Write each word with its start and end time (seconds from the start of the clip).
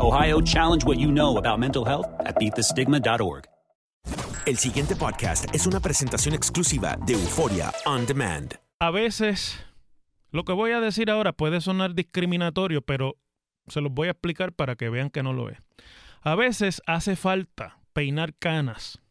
Ohio, 0.00 0.40
challenge 0.40 0.82
what 0.86 0.98
you 0.98 1.12
know 1.12 1.36
about 1.36 1.58
mental 1.58 1.84
health 1.84 2.06
at 2.24 2.34
beatthestigma.org. 2.36 3.44
El 4.46 4.56
siguiente 4.56 4.96
podcast 4.96 5.54
es 5.54 5.66
una 5.66 5.78
presentación 5.80 6.34
exclusiva 6.34 6.96
de 7.04 7.12
Euforia 7.12 7.70
On 7.84 8.06
Demand. 8.06 8.54
A 8.78 8.90
veces, 8.90 9.62
lo 10.30 10.44
que 10.44 10.54
voy 10.54 10.70
a 10.70 10.80
decir 10.80 11.10
ahora 11.10 11.34
puede 11.34 11.60
sonar 11.60 11.94
discriminatorio, 11.94 12.80
pero 12.80 13.18
se 13.68 13.82
los 13.82 13.92
voy 13.92 14.08
a 14.08 14.12
explicar 14.12 14.54
para 14.54 14.74
que 14.74 14.88
vean 14.88 15.10
que 15.10 15.22
no 15.22 15.34
lo 15.34 15.50
es. 15.50 15.58
A 16.22 16.34
veces 16.34 16.80
hace 16.86 17.14
falta 17.14 17.78
peinar 17.92 18.32
canas. 18.34 19.02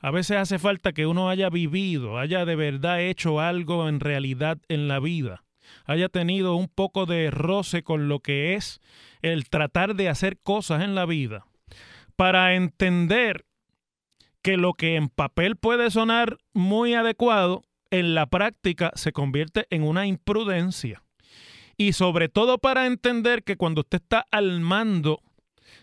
A 0.00 0.10
veces 0.10 0.38
hace 0.38 0.58
falta 0.58 0.92
que 0.92 1.06
uno 1.06 1.28
haya 1.28 1.50
vivido, 1.50 2.18
haya 2.18 2.44
de 2.44 2.56
verdad 2.56 3.00
hecho 3.00 3.38
algo 3.38 3.88
en 3.88 4.00
realidad 4.00 4.58
en 4.66 4.88
la 4.88 4.98
vida, 4.98 5.44
haya 5.84 6.08
tenido 6.08 6.54
un 6.54 6.68
poco 6.68 7.06
de 7.06 7.30
roce 7.30 7.82
con 7.82 8.08
lo 8.08 8.20
que 8.20 8.54
es 8.54 8.80
el 9.22 9.48
tratar 9.48 9.94
de 9.94 10.08
hacer 10.08 10.38
cosas 10.38 10.82
en 10.82 10.94
la 10.94 11.06
vida, 11.06 11.46
para 12.16 12.54
entender 12.54 13.44
que 14.42 14.56
lo 14.56 14.74
que 14.74 14.96
en 14.96 15.08
papel 15.08 15.56
puede 15.56 15.90
sonar 15.90 16.38
muy 16.52 16.94
adecuado, 16.94 17.62
en 17.90 18.14
la 18.14 18.26
práctica 18.26 18.90
se 18.94 19.12
convierte 19.12 19.66
en 19.70 19.82
una 19.82 20.06
imprudencia. 20.06 21.02
Y 21.76 21.92
sobre 21.92 22.28
todo 22.28 22.58
para 22.58 22.86
entender 22.86 23.44
que 23.44 23.56
cuando 23.56 23.82
usted 23.82 24.00
está 24.02 24.26
al 24.30 24.60
mando 24.60 25.20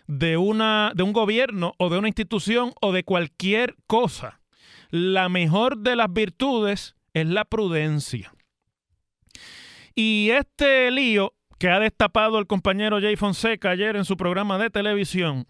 de, 0.06 0.36
una, 0.36 0.92
de 0.94 1.02
un 1.02 1.12
gobierno 1.12 1.72
o 1.78 1.88
de 1.88 1.98
una 1.98 2.08
institución 2.08 2.72
o 2.80 2.92
de 2.92 3.04
cualquier 3.04 3.76
cosa, 3.86 4.40
la 4.90 5.28
mejor 5.28 5.78
de 5.78 5.96
las 5.96 6.12
virtudes 6.12 6.96
es 7.14 7.26
la 7.26 7.44
prudencia. 7.44 8.32
Y 9.94 10.30
este 10.30 10.90
lío 10.90 11.34
que 11.58 11.68
ha 11.68 11.78
destapado 11.78 12.38
el 12.38 12.46
compañero 12.46 13.00
Jay 13.00 13.16
Fonseca 13.16 13.70
ayer 13.70 13.96
en 13.96 14.04
su 14.04 14.16
programa 14.16 14.58
de 14.58 14.70
televisión, 14.70 15.46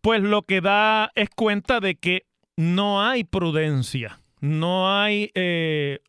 pues 0.00 0.22
lo 0.22 0.42
que 0.42 0.60
da 0.60 1.10
es 1.14 1.28
cuenta 1.30 1.80
de 1.80 1.96
que 1.96 2.26
no 2.56 3.02
hay 3.02 3.24
prudencia, 3.24 4.20
no 4.40 4.96
hay 4.96 5.30
eh, 5.34 6.00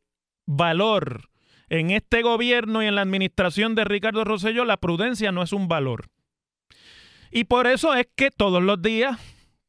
valor. 0.45 1.29
En 1.69 1.89
este 1.89 2.21
gobierno 2.21 2.83
y 2.83 2.85
en 2.85 2.95
la 2.95 3.01
administración 3.01 3.73
de 3.73 3.83
Ricardo 3.85 4.23
Rosselló, 4.23 4.63
la 4.63 4.77
prudencia 4.77 5.31
no 5.31 5.41
es 5.41 5.53
un 5.53 5.67
valor. 5.67 6.09
Y 7.31 7.45
por 7.45 7.65
eso 7.65 7.95
es 7.95 8.07
que 8.15 8.29
todos 8.29 8.61
los 8.61 8.79
días 8.79 9.17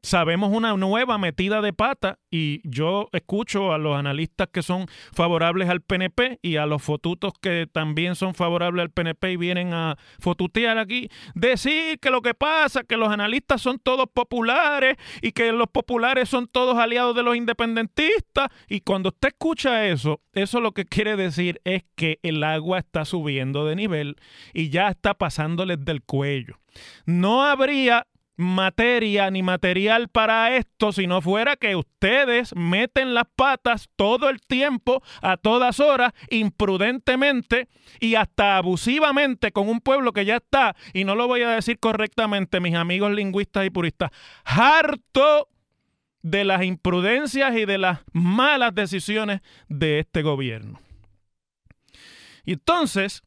sabemos 0.05 0.53
una 0.53 0.77
nueva 0.77 1.17
metida 1.17 1.63
de 1.63 1.73
pata 1.73 2.19
y 2.31 2.61
yo 2.69 3.09
escucho 3.13 3.73
a 3.73 3.79
los 3.79 3.97
analistas 3.97 4.49
que 4.53 4.63
son 4.63 4.87
favorables 5.13 5.71
al 5.71 5.81
PNP 5.81 6.41
y 6.43 6.57
a 6.57 6.67
los 6.67 6.83
fotutos 6.83 7.33
que 7.41 7.67
también 7.71 8.15
son 8.15 8.35
favorables 8.35 8.83
al 8.83 8.91
PNP 8.91 9.33
y 9.33 9.37
vienen 9.39 9.73
a 9.73 9.97
fotutear 10.21 10.77
aquí, 10.77 11.09
decir 11.35 11.99
que 12.01 12.11
lo 12.11 12.21
que 12.21 12.35
pasa 12.35 12.85
que 12.85 12.99
los 12.99 13.09
analistas 13.09 13.63
son 13.63 13.79
todos 13.79 14.07
populares 14.13 14.97
y 15.23 15.33
que 15.33 15.53
los 15.53 15.69
populares 15.69 16.29
son 16.29 16.49
todos 16.49 16.77
aliados 16.77 17.17
de 17.17 17.23
los 17.23 17.35
independentistas 17.35 18.49
y 18.69 18.81
cuando 18.83 19.09
usted 19.09 19.29
escucha 19.29 19.87
eso, 19.87 20.21
eso 20.35 20.61
lo 20.61 20.73
que 20.73 20.85
quiere 20.85 21.17
decir 21.17 21.63
es 21.65 21.83
que 21.97 22.19
el 22.23 22.45
agua 22.45 22.79
está 22.79 23.07
subiendo 23.07 23.65
de 23.65 23.75
nivel 23.75 24.17
y 24.53 24.69
ya 24.69 24.89
está 24.89 25.15
pasándoles 25.15 25.83
del 25.83 26.03
cuello. 26.03 26.59
No 27.07 27.45
habría 27.45 28.07
materia 28.37 29.31
ni 29.31 29.43
material 29.43 30.09
para 30.09 30.57
esto 30.57 30.93
si 30.93 31.07
no 31.07 31.21
fuera 31.21 31.57
que 31.57 31.77
ustedes 31.77 32.55
meten 32.55 33.15
las 33.15 33.27
patas 33.37 33.89
todo 33.97 34.29
el 34.29 34.41
tiempo, 34.41 35.03
a 35.23 35.37
todas 35.37 35.81
horas, 35.81 36.13
imprudentemente 36.31 37.69
y 38.01 38.17
hasta 38.17 38.57
abusivamente 38.57 39.53
con 39.53 39.69
un 39.69 39.81
pueblo 39.81 40.13
que 40.13 40.25
ya 40.25 40.37
está, 40.37 40.75
y 40.93 41.05
no 41.05 41.15
lo 41.15 41.29
voy 41.29 41.43
a 41.43 41.51
decir 41.51 41.79
correctamente, 41.79 42.61
mis 42.61 42.75
amigos 42.75 43.13
lingüistas 43.13 43.67
y 43.67 43.71
puristas, 43.71 44.11
harto 44.45 45.49
de 46.23 46.45
las 46.45 46.65
imprudencias 46.65 47.55
y 47.55 47.67
de 47.67 47.79
las 47.79 48.01
malas 48.13 48.75
decisiones 48.75 49.43
de 49.69 49.99
este 50.01 50.23
gobierno. 50.23 50.81
Entonces, 52.47 53.23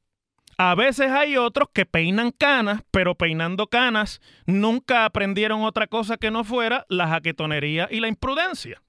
a 0.58 0.74
veces 0.76 1.12
hay 1.12 1.38
otros 1.38 1.70
que 1.72 1.86
peinan 1.86 2.32
canas, 2.32 2.82
pero 2.90 3.16
peinando 3.16 3.68
canas 3.68 4.22
nunca 4.46 5.06
aprendieron 5.06 5.62
otra 5.62 5.88
cosa 5.88 6.18
que 6.18 6.32
no 6.32 6.44
fuera 6.44 6.86
la 6.90 7.08
jaquetonería 7.08 7.88
y 7.92 8.00
la 8.00 8.08
imprudencia. 8.08 8.82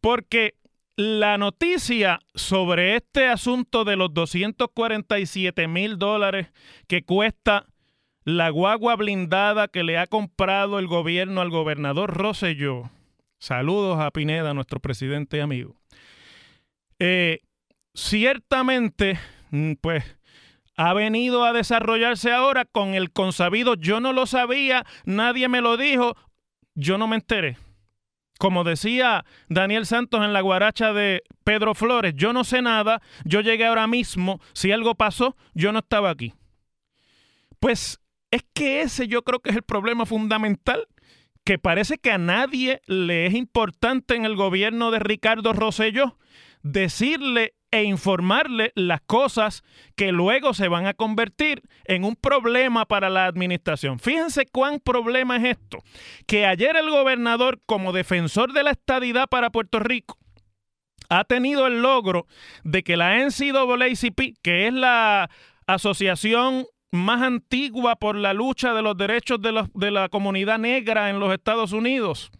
Porque 0.00 0.54
la 0.96 1.36
noticia 1.38 2.20
sobre 2.34 2.94
este 2.94 3.26
asunto 3.26 3.84
de 3.84 3.96
los 3.96 4.14
247 4.14 5.66
mil 5.66 5.98
dólares 5.98 6.52
que 6.86 7.02
cuesta 7.02 7.66
la 8.24 8.48
guagua 8.50 8.94
blindada 8.94 9.66
que 9.68 9.82
le 9.82 9.98
ha 9.98 10.06
comprado 10.06 10.78
el 10.78 10.86
gobierno 10.86 11.40
al 11.40 11.50
gobernador 11.50 12.14
Rosselló. 12.16 12.90
Saludos 13.38 13.98
a 13.98 14.10
Pineda, 14.12 14.54
nuestro 14.54 14.78
presidente 14.78 15.38
y 15.38 15.40
amigo. 15.40 15.74
Eh, 17.00 17.40
ciertamente, 17.92 19.18
mm, 19.50 19.72
pues 19.80 20.04
ha 20.76 20.92
venido 20.94 21.44
a 21.44 21.52
desarrollarse 21.52 22.32
ahora 22.32 22.64
con 22.64 22.94
el 22.94 23.10
consabido 23.12 23.74
yo 23.74 24.00
no 24.00 24.12
lo 24.12 24.26
sabía, 24.26 24.84
nadie 25.04 25.48
me 25.48 25.60
lo 25.60 25.76
dijo, 25.76 26.16
yo 26.74 26.98
no 26.98 27.06
me 27.06 27.16
enteré. 27.16 27.56
Como 28.38 28.64
decía 28.64 29.24
Daniel 29.48 29.86
Santos 29.86 30.24
en 30.24 30.32
la 30.32 30.40
guaracha 30.40 30.92
de 30.92 31.22
Pedro 31.44 31.74
Flores, 31.74 32.14
yo 32.16 32.32
no 32.32 32.42
sé 32.42 32.62
nada, 32.62 33.00
yo 33.24 33.40
llegué 33.40 33.66
ahora 33.66 33.86
mismo, 33.86 34.40
si 34.52 34.72
algo 34.72 34.96
pasó, 34.96 35.36
yo 35.54 35.72
no 35.72 35.78
estaba 35.78 36.10
aquí. 36.10 36.34
Pues 37.60 38.00
es 38.30 38.44
que 38.52 38.82
ese 38.82 39.06
yo 39.06 39.22
creo 39.22 39.40
que 39.40 39.50
es 39.50 39.56
el 39.56 39.62
problema 39.62 40.04
fundamental, 40.04 40.88
que 41.44 41.58
parece 41.58 41.98
que 41.98 42.10
a 42.10 42.18
nadie 42.18 42.80
le 42.86 43.26
es 43.26 43.34
importante 43.34 44.16
en 44.16 44.24
el 44.24 44.34
gobierno 44.34 44.90
de 44.90 44.98
Ricardo 44.98 45.52
Rosselló 45.52 46.18
decirle 46.62 47.54
e 47.74 47.82
informarle 47.82 48.70
las 48.76 49.00
cosas 49.00 49.64
que 49.96 50.12
luego 50.12 50.54
se 50.54 50.68
van 50.68 50.86
a 50.86 50.94
convertir 50.94 51.60
en 51.86 52.04
un 52.04 52.14
problema 52.14 52.86
para 52.86 53.10
la 53.10 53.26
administración. 53.26 53.98
Fíjense 53.98 54.46
cuán 54.46 54.78
problema 54.78 55.38
es 55.38 55.58
esto, 55.58 55.78
que 56.28 56.46
ayer 56.46 56.76
el 56.76 56.88
gobernador 56.88 57.60
como 57.66 57.92
defensor 57.92 58.52
de 58.52 58.62
la 58.62 58.70
estadidad 58.70 59.26
para 59.28 59.50
Puerto 59.50 59.80
Rico 59.80 60.16
ha 61.08 61.24
tenido 61.24 61.66
el 61.66 61.82
logro 61.82 62.28
de 62.62 62.84
que 62.84 62.96
la 62.96 63.16
NCAACP, 63.18 64.36
que 64.40 64.68
es 64.68 64.72
la 64.72 65.28
asociación 65.66 66.66
más 66.92 67.22
antigua 67.22 67.96
por 67.96 68.14
la 68.14 68.34
lucha 68.34 68.72
de 68.72 68.82
los 68.82 68.96
derechos 68.96 69.42
de, 69.42 69.66
de 69.74 69.90
la 69.90 70.08
comunidad 70.10 70.60
negra 70.60 71.10
en 71.10 71.18
los 71.18 71.34
Estados 71.34 71.72
Unidos, 71.72 72.30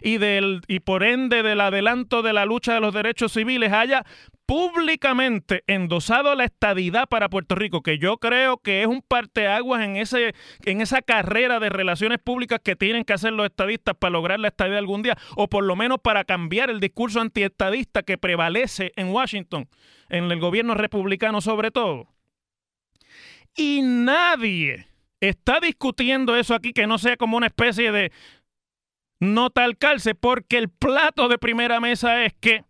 y, 0.00 0.18
del, 0.18 0.60
y 0.68 0.80
por 0.80 1.02
ende 1.02 1.42
del 1.42 1.60
adelanto 1.60 2.22
de 2.22 2.32
la 2.32 2.44
lucha 2.44 2.74
de 2.74 2.80
los 2.80 2.94
derechos 2.94 3.32
civiles 3.32 3.72
haya 3.72 4.04
públicamente 4.46 5.64
endosado 5.66 6.34
la 6.36 6.44
estadidad 6.44 7.08
para 7.08 7.28
Puerto 7.28 7.56
Rico, 7.56 7.82
que 7.82 7.98
yo 7.98 8.18
creo 8.18 8.58
que 8.58 8.82
es 8.82 8.86
un 8.86 9.02
parteaguas 9.02 9.82
en, 9.82 9.96
ese, 9.96 10.34
en 10.64 10.80
esa 10.80 11.02
carrera 11.02 11.58
de 11.58 11.68
relaciones 11.68 12.20
públicas 12.20 12.60
que 12.62 12.76
tienen 12.76 13.04
que 13.04 13.12
hacer 13.12 13.32
los 13.32 13.46
estadistas 13.46 13.96
para 13.96 14.12
lograr 14.12 14.38
la 14.38 14.48
estadidad 14.48 14.78
algún 14.78 15.02
día, 15.02 15.18
o 15.34 15.48
por 15.48 15.64
lo 15.64 15.74
menos 15.74 15.98
para 16.00 16.24
cambiar 16.24 16.70
el 16.70 16.80
discurso 16.80 17.20
antiestadista 17.20 18.04
que 18.04 18.18
prevalece 18.18 18.92
en 18.94 19.08
Washington, 19.08 19.68
en 20.08 20.30
el 20.30 20.38
gobierno 20.38 20.74
republicano 20.74 21.40
sobre 21.40 21.72
todo. 21.72 22.08
Y 23.56 23.82
nadie 23.82 24.86
está 25.20 25.58
discutiendo 25.60 26.36
eso 26.36 26.54
aquí 26.54 26.72
que 26.72 26.86
no 26.86 26.98
sea 26.98 27.16
como 27.16 27.36
una 27.36 27.46
especie 27.46 27.90
de 27.90 28.12
nota 29.18 29.64
al 29.64 29.76
calce, 29.76 30.14
porque 30.14 30.58
el 30.58 30.68
plato 30.68 31.28
de 31.28 31.38
primera 31.38 31.80
mesa 31.80 32.24
es 32.24 32.34
que 32.34 32.64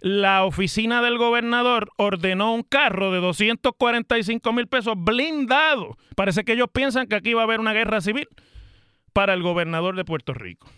la 0.00 0.44
oficina 0.44 1.02
del 1.02 1.18
gobernador 1.18 1.90
ordenó 1.96 2.54
un 2.54 2.62
carro 2.62 3.12
de 3.12 3.20
245 3.20 4.52
mil 4.52 4.68
pesos 4.68 4.94
blindado. 4.96 5.96
Parece 6.14 6.44
que 6.44 6.52
ellos 6.52 6.68
piensan 6.72 7.06
que 7.06 7.16
aquí 7.16 7.34
va 7.34 7.42
a 7.42 7.44
haber 7.44 7.60
una 7.60 7.72
guerra 7.72 8.00
civil 8.00 8.28
para 9.12 9.34
el 9.34 9.42
gobernador 9.42 9.96
de 9.96 10.04
Puerto 10.04 10.34
Rico. 10.34 10.70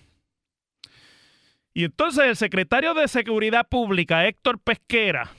Y 1.74 1.84
entonces 1.84 2.24
el 2.24 2.36
secretario 2.36 2.94
de 2.94 3.08
Seguridad 3.08 3.68
Pública, 3.68 4.26
Héctor 4.26 4.58
Pesquera, 4.58 5.30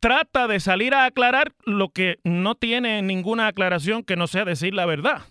trata 0.00 0.48
de 0.48 0.58
salir 0.58 0.94
a 0.94 1.04
aclarar 1.04 1.54
lo 1.64 1.90
que 1.90 2.18
no 2.24 2.56
tiene 2.56 3.00
ninguna 3.02 3.46
aclaración 3.46 4.02
que 4.02 4.16
no 4.16 4.26
sea 4.26 4.44
decir 4.44 4.74
la 4.74 4.86
verdad. 4.86 5.22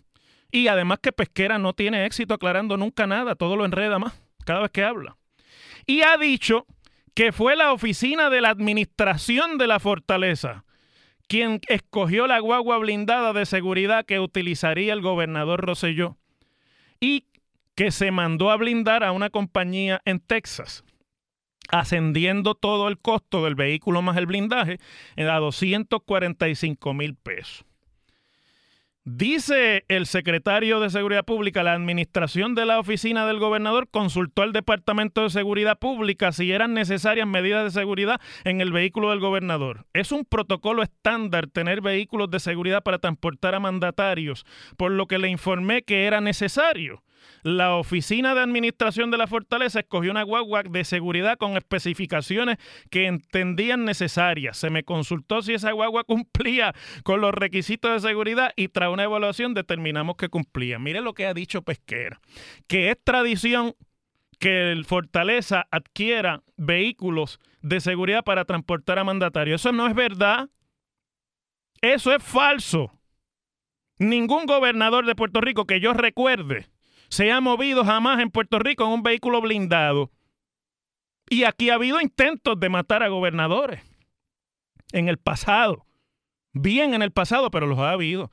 Y 0.52 0.68
además 0.68 1.00
que 1.02 1.12
Pesquera 1.12 1.60
no 1.60 1.74
tiene 1.74 2.06
éxito 2.06 2.34
aclarando 2.34 2.78
nunca 2.78 3.06
nada, 3.08 3.36
todo 3.36 3.58
lo 3.58 3.66
enreda 3.66 4.00
más 4.00 4.14
cada 4.46 4.62
vez 4.62 4.72
que 4.72 4.84
habla. 4.84 5.18
Y 5.86 6.02
ha 6.02 6.18
dicho 6.18 6.66
que 7.14 7.32
fue 7.32 7.56
la 7.56 7.74
oficina 7.74 8.30
de 8.30 8.42
la 8.42 8.50
administración 8.50 9.58
de 9.58 9.68
la 9.68 9.80
fortaleza 9.80 10.64
quien 11.32 11.62
escogió 11.70 12.28
la 12.28 12.40
guagua 12.40 12.78
blindada 12.78 13.32
de 13.32 13.46
seguridad 13.46 14.06
que 14.06 14.20
utilizaría 14.20 14.92
el 14.92 15.00
gobernador 15.00 15.62
Rosselló 15.66 16.18
y 17.00 17.24
que 17.74 17.92
se 17.92 18.12
mandó 18.12 18.52
a 18.52 18.58
blindar 18.58 19.06
a 19.06 19.14
una 19.14 19.30
compañía 19.30 20.02
en 20.04 20.20
Texas, 20.20 20.84
ascendiendo 21.70 22.54
todo 22.54 22.90
el 22.90 23.00
costo 23.00 23.46
del 23.46 23.56
vehículo 23.56 24.02
más 24.02 24.18
el 24.18 24.26
blindaje 24.26 24.78
a 25.16 25.38
245 25.38 26.94
mil 26.94 27.16
pesos. 27.16 27.64
Dice 29.04 29.84
el 29.88 30.06
secretario 30.06 30.80
de 30.80 30.92
Seguridad 30.92 31.26
Pública, 31.26 31.64
la 31.64 31.74
administración 31.74 32.54
de 32.54 32.68
la 32.68 32.80
oficina 32.80 33.26
del 33.26 33.40
gobernador 33.40 33.88
consultó 33.90 34.44
al 34.44 34.54
Departamento 34.54 35.24
de 35.24 35.32
Seguridad 35.32 35.80
Pública 35.80 36.32
si 36.32 36.52
eran 36.52 36.76
necesarias 36.76 37.28
medidas 37.28 37.64
de 37.64 37.80
seguridad 37.80 38.22
en 38.44 38.62
el 38.62 38.72
vehículo 38.72 39.10
del 39.10 39.20
gobernador. 39.20 39.88
Es 39.94 40.12
un 40.12 40.24
protocolo 40.24 40.84
estándar 40.84 41.48
tener 41.48 41.82
vehículos 41.82 42.30
de 42.30 42.40
seguridad 42.40 42.84
para 42.84 43.00
transportar 43.00 43.56
a 43.56 43.60
mandatarios, 43.60 44.46
por 44.78 44.92
lo 44.92 45.08
que 45.08 45.18
le 45.18 45.30
informé 45.30 45.82
que 45.82 46.06
era 46.06 46.22
necesario. 46.22 47.02
La 47.44 47.76
oficina 47.76 48.36
de 48.36 48.42
administración 48.42 49.12
de 49.12 49.18
la 49.18 49.28
fortaleza 49.28 49.80
escogió 49.80 50.12
una 50.12 50.24
guagua 50.24 50.64
de 50.64 50.84
seguridad 50.84 51.38
con 51.38 51.58
especificaciones 51.58 52.58
que 52.90 53.08
entendían 53.08 53.86
necesarias. 53.86 54.58
Se 54.58 54.70
me 54.70 54.84
consultó 54.84 55.42
si 55.42 55.54
esa 55.54 55.72
guagua 55.72 56.04
cumplía 56.06 56.74
con 57.04 57.22
los 57.22 57.34
requisitos 57.34 57.92
de 57.92 58.08
seguridad 58.08 58.52
y 58.56 58.68
tras 58.68 58.90
una 58.90 59.04
evaluación 59.04 59.54
determinamos 59.54 60.16
que 60.18 60.30
cumplía. 60.30 60.80
Mire 60.80 61.02
lo 61.02 61.14
que 61.14 61.26
ha 61.26 61.34
dicho 61.34 61.62
Pesquera, 61.62 62.20
que 62.68 62.92
es 62.92 62.98
tradición 63.04 63.76
que 64.40 64.72
el 64.72 64.86
Fortaleza 64.86 65.68
adquiera 65.70 66.42
vehículos 66.58 67.40
de 67.62 67.80
seguridad 67.80 68.24
para 68.24 68.46
transportar 68.46 68.98
a 68.98 69.04
mandatarios. 69.04 69.62
Eso 69.62 69.72
no 69.72 69.88
es 69.88 69.94
verdad. 69.94 70.50
Eso 71.82 72.14
es 72.14 72.24
falso. 72.24 72.92
Ningún 74.00 74.48
gobernador 74.48 75.06
de 75.06 75.16
Puerto 75.16 75.42
Rico 75.42 75.66
que 75.66 75.80
yo 75.80 75.94
recuerde 75.94 76.71
se 77.12 77.30
ha 77.30 77.42
movido 77.42 77.84
jamás 77.84 78.22
en 78.22 78.32
Puerto 78.32 78.58
Rico 78.58 78.86
en 78.86 78.92
un 78.92 79.04
vehículo 79.04 79.42
blindado. 79.42 80.12
Y 81.30 81.44
aquí 81.44 81.70
ha 81.70 81.76
habido 81.76 82.00
intentos 82.00 82.58
de 82.58 82.70
matar 82.70 83.04
a 83.04 83.10
gobernadores 83.10 83.82
en 84.94 85.10
el 85.10 85.18
pasado. 85.18 85.86
Bien 86.54 86.94
en 86.94 87.02
el 87.02 87.12
pasado, 87.12 87.52
pero 87.52 87.68
los 87.68 87.80
ha 87.80 87.92
habido. 87.92 88.32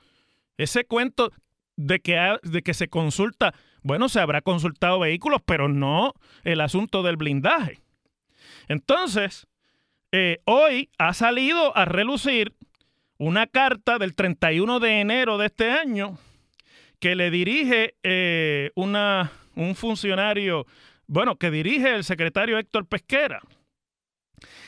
Ese 0.57 0.85
cuento 0.85 1.31
de 1.75 1.99
que, 1.99 2.37
de 2.41 2.61
que 2.61 2.73
se 2.73 2.87
consulta, 2.87 3.53
bueno, 3.83 4.07
se 4.07 4.21
habrá 4.21 4.41
consultado 4.41 4.99
vehículos, 4.99 5.41
pero 5.45 5.67
no 5.67 6.13
el 6.45 6.61
asunto 6.61 7.03
del 7.03 7.17
blindaje. 7.17 7.81
Entonces, 8.69 9.47
eh, 10.13 10.37
hoy 10.45 10.89
ha 10.97 11.13
salido 11.13 11.75
a 11.75 11.83
relucir 11.83 12.55
una 13.17 13.45
carta 13.45 13.97
del 13.97 14.15
31 14.15 14.79
de 14.79 15.01
enero 15.01 15.37
de 15.37 15.47
este 15.47 15.69
año 15.69 16.17
que 16.99 17.15
le 17.15 17.31
dirige 17.31 17.95
eh, 18.03 18.71
una, 18.75 19.31
un 19.55 19.75
funcionario, 19.75 20.65
bueno, 21.07 21.37
que 21.37 21.51
dirige 21.51 21.95
el 21.95 22.03
secretario 22.03 22.57
Héctor 22.57 22.85
Pesquera, 22.85 23.41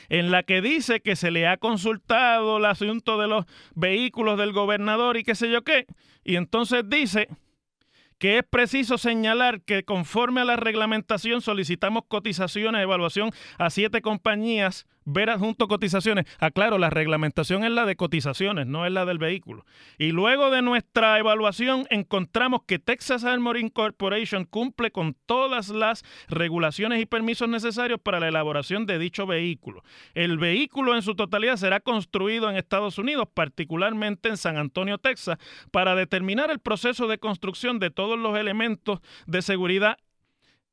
en 0.08 0.30
la 0.30 0.42
que 0.42 0.60
dice 0.60 1.00
que 1.00 1.16
se 1.16 1.30
le 1.30 1.46
ha 1.46 1.56
consultado 1.56 2.58
el 2.58 2.64
asunto 2.64 3.18
de 3.18 3.28
los 3.28 3.46
vehículos 3.74 4.38
del 4.38 4.52
gobernador 4.52 5.16
y 5.16 5.22
qué 5.22 5.34
sé 5.34 5.50
yo 5.50 5.62
qué, 5.62 5.86
y 6.24 6.36
entonces 6.36 6.84
dice 6.88 7.28
que 8.22 8.38
es 8.38 8.44
preciso 8.44 8.98
señalar 8.98 9.62
que 9.62 9.82
conforme 9.82 10.42
a 10.42 10.44
la 10.44 10.54
reglamentación 10.54 11.40
solicitamos 11.40 12.04
cotizaciones 12.06 12.80
evaluación 12.80 13.32
a 13.58 13.68
siete 13.68 14.00
compañías 14.00 14.86
ver 15.04 15.30
adjunto 15.30 15.68
cotizaciones. 15.68 16.26
Aclaro, 16.38 16.78
la 16.78 16.90
reglamentación 16.90 17.64
es 17.64 17.70
la 17.70 17.86
de 17.86 17.96
cotizaciones, 17.96 18.66
no 18.66 18.86
es 18.86 18.92
la 18.92 19.04
del 19.04 19.18
vehículo. 19.18 19.64
Y 19.98 20.12
luego 20.12 20.50
de 20.50 20.62
nuestra 20.62 21.18
evaluación 21.18 21.86
encontramos 21.90 22.62
que 22.66 22.78
Texas 22.78 23.24
Armoring 23.24 23.68
Corporation 23.68 24.44
cumple 24.44 24.90
con 24.90 25.16
todas 25.26 25.68
las 25.68 26.04
regulaciones 26.28 27.00
y 27.00 27.06
permisos 27.06 27.48
necesarios 27.48 28.00
para 28.00 28.20
la 28.20 28.28
elaboración 28.28 28.86
de 28.86 28.98
dicho 28.98 29.26
vehículo. 29.26 29.82
El 30.14 30.38
vehículo 30.38 30.94
en 30.94 31.02
su 31.02 31.14
totalidad 31.14 31.56
será 31.56 31.80
construido 31.80 32.50
en 32.50 32.56
Estados 32.56 32.98
Unidos, 32.98 33.28
particularmente 33.32 34.28
en 34.28 34.36
San 34.36 34.56
Antonio, 34.56 34.98
Texas, 34.98 35.38
para 35.70 35.94
determinar 35.94 36.50
el 36.50 36.60
proceso 36.60 37.06
de 37.06 37.18
construcción 37.18 37.78
de 37.78 37.90
los 38.18 38.36
elementos 38.38 39.00
de 39.26 39.42
seguridad 39.42 39.96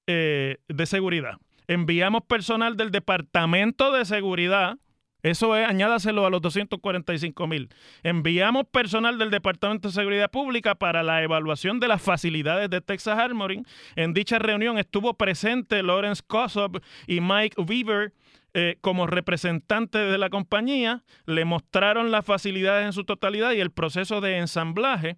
eh, 0.08 0.58
de 0.67 0.86
seguridad 0.86 1.38
enviamos 1.69 2.24
personal 2.24 2.75
del 2.75 2.89
Departamento 2.89 3.91
de 3.93 4.03
Seguridad. 4.03 4.77
Eso 5.22 5.55
es, 5.55 5.67
añádaselo 5.67 6.25
a 6.25 6.29
los 6.31 6.41
245 6.41 7.46
mil. 7.46 7.69
Enviamos 8.01 8.65
personal 8.72 9.19
del 9.19 9.29
Departamento 9.29 9.89
de 9.89 9.93
Seguridad 9.93 10.31
Pública 10.31 10.75
para 10.75 11.03
la 11.03 11.22
evaluación 11.22 11.79
de 11.79 11.88
las 11.88 12.01
facilidades 12.01 12.72
de 12.72 12.81
Texas 12.81 13.19
Armoring. 13.19 13.67
En 13.96 14.13
dicha 14.13 14.39
reunión 14.39 14.79
estuvo 14.79 15.13
presente 15.13 15.84
Lawrence 15.84 16.24
Kossob 16.25 16.81
y 17.05 17.22
Mike 17.22 17.62
Weaver, 17.62 18.13
eh, 18.55 18.77
como 18.81 19.05
representantes 19.05 20.10
de 20.10 20.17
la 20.17 20.31
compañía, 20.31 21.03
le 21.27 21.46
mostraron 21.46 22.10
las 22.10 22.25
facilidades 22.25 22.88
en 22.88 22.93
su 22.93 23.03
totalidad 23.03 23.51
y 23.51 23.60
el 23.60 23.69
proceso 23.69 24.22
de 24.22 24.38
ensamblaje 24.38 25.17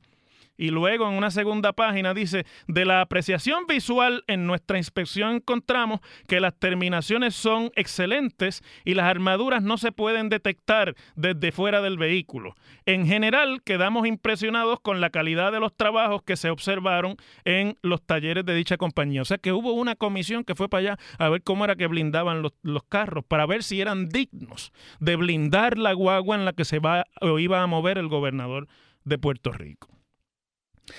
y 0.62 0.70
luego 0.70 1.10
en 1.10 1.16
una 1.16 1.32
segunda 1.32 1.74
página 1.74 2.14
dice, 2.14 2.46
de 2.68 2.86
la 2.86 3.02
apreciación 3.02 3.66
visual 3.68 4.24
en 4.28 4.46
nuestra 4.46 4.78
inspección 4.78 5.38
encontramos 5.38 6.02
que 6.28 6.40
las 6.40 6.54
terminaciones 6.54 7.34
son 7.34 7.72
excelentes 7.76 8.64
y 8.86 8.94
las 8.94 9.08
armaduras 9.08 9.64
no 9.64 9.80
se 9.80 9.92
pueden 9.92 10.30
detectar 10.30 10.96
desde 11.16 11.52
fuera 11.52 11.82
del 11.82 11.98
vehículo. 11.98 12.56
En 12.86 13.08
general, 13.08 13.64
quedamos 13.64 14.06
impresionados 14.06 14.80
con 14.80 15.02
la 15.02 15.10
calidad 15.10 15.52
de 15.52 15.60
los 15.60 15.76
trabajos 15.76 16.22
que 16.22 16.38
se 16.38 16.52
observaron 16.52 17.16
en 17.44 17.76
los 17.82 18.04
talleres 18.04 18.46
de 18.46 18.54
dicha 18.54 18.78
compañía. 18.78 19.24
O 19.24 19.26
sea 19.26 19.40
que 19.40 19.54
hubo 19.54 19.74
una 19.74 19.96
comisión 19.96 20.44
que 20.44 20.54
fue 20.54 20.70
para 20.70 20.82
allá 20.82 21.00
a 21.18 21.30
ver 21.30 21.42
cómo 21.42 21.66
era 21.66 21.76
que 21.76 21.88
blindaban 21.88 22.44
los, 22.44 22.54
los 22.62 22.84
carros, 22.84 23.26
para 23.26 23.48
ver 23.48 23.64
si 23.64 23.82
eran 23.82 24.10
dignos 24.10 24.72
de 25.00 25.16
blindar 25.16 25.80
la 25.80 25.94
guagua 25.94 26.36
en 26.36 26.46
la 26.46 26.54
que 26.54 26.66
se 26.66 26.78
va 26.78 27.08
o 27.20 27.40
iba 27.40 27.64
a 27.64 27.68
mover 27.68 27.98
el 27.98 28.10
gobernador 28.10 28.68
de 29.06 29.18
Puerto 29.18 29.52
Rico. 29.52 30.01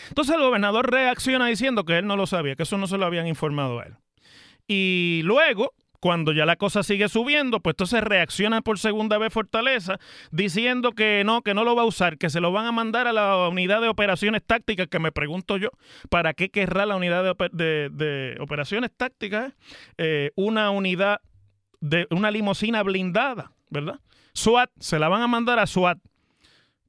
Entonces 0.09 0.35
el 0.35 0.43
gobernador 0.43 0.91
reacciona 0.91 1.47
diciendo 1.47 1.85
que 1.85 1.99
él 1.99 2.07
no 2.07 2.17
lo 2.17 2.27
sabía, 2.27 2.57
que 2.57 2.63
eso 2.63 2.79
no 2.79 2.87
se 2.87 2.99
lo 2.99 3.07
habían 3.07 3.27
informado 3.27 3.81
a 3.81 3.85
él. 3.85 3.97
Y 4.67 5.23
luego, 5.25 5.73
cuando 6.01 6.33
ya 6.33 6.47
la 6.47 6.57
cosa 6.57 6.83
sigue 6.83 7.09
subiendo, 7.09 7.61
pues 7.61 7.75
entonces 7.75 8.03
reacciona 8.03 8.61
por 8.63 8.79
segunda 8.79 9.19
vez 9.19 9.33
Fortaleza 9.33 9.99
diciendo 10.31 10.93
que 10.93 11.23
no, 11.25 11.43
que 11.43 11.55
no 11.55 11.63
lo 11.63 11.77
va 11.77 11.83
a 11.83 11.87
usar, 11.87 12.19
que 12.19 12.31
se 12.31 12.41
lo 12.41 12.53
van 12.53 12.67
a 12.67 12.73
mandar 12.73 13.07
a 13.07 13.13
la 13.13 13.49
unidad 13.49 13.81
de 13.81 13.89
operaciones 13.89 14.43
tácticas, 14.45 14.89
que 14.89 14.99
me 14.99 15.13
pregunto 15.13 15.57
yo, 15.59 15.71
¿para 16.11 16.35
qué 16.35 16.49
querrá 16.49 16.87
la 16.87 16.97
unidad 16.97 17.37
de, 17.53 18.37
operaciones 18.41 18.91
tácticas? 18.97 19.53
Eh, 19.99 20.31
una 20.35 20.71
unidad 20.71 21.21
de 21.81 22.07
una 22.11 22.31
limusina 22.31 22.83
blindada, 22.83 23.53
¿verdad? 23.71 24.01
SWAT, 24.35 24.71
se 24.79 24.99
la 24.99 25.09
van 25.09 25.23
a 25.23 25.27
mandar 25.27 25.59
a 25.59 25.67
SWAT. 25.67 25.99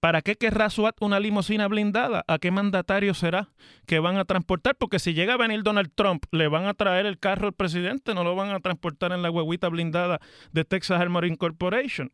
¿Para 0.03 0.22
qué 0.22 0.36
querrá 0.36 0.69
SWAT 0.69 0.98
una 1.00 1.17
limusina 1.17 1.65
blindada? 1.69 2.25
¿A 2.27 2.38
qué 2.38 2.51
mandatario 2.51 3.13
será 3.13 3.48
que 3.88 4.00
van 4.00 4.17
a 4.17 4.25
transportar? 4.25 4.75
Porque 4.75 5.00
si 5.00 5.13
llega 5.13 5.36
a 5.36 5.38
venir 5.38 5.63
Donald 5.63 5.93
Trump, 5.95 6.25
le 6.31 6.50
van 6.50 6.65
a 6.65 6.74
traer 6.74 7.05
el 7.05 7.19
carro 7.19 7.48
al 7.48 7.53
presidente, 7.53 8.13
no 8.13 8.25
lo 8.25 8.36
van 8.36 8.50
a 8.50 8.60
transportar 8.60 9.13
en 9.13 9.22
la 9.22 9.31
huevita 9.31 9.69
blindada 9.69 10.19
de 10.51 10.65
Texas 10.65 11.00
Armoring 11.00 11.38
Corporation. 11.38 12.12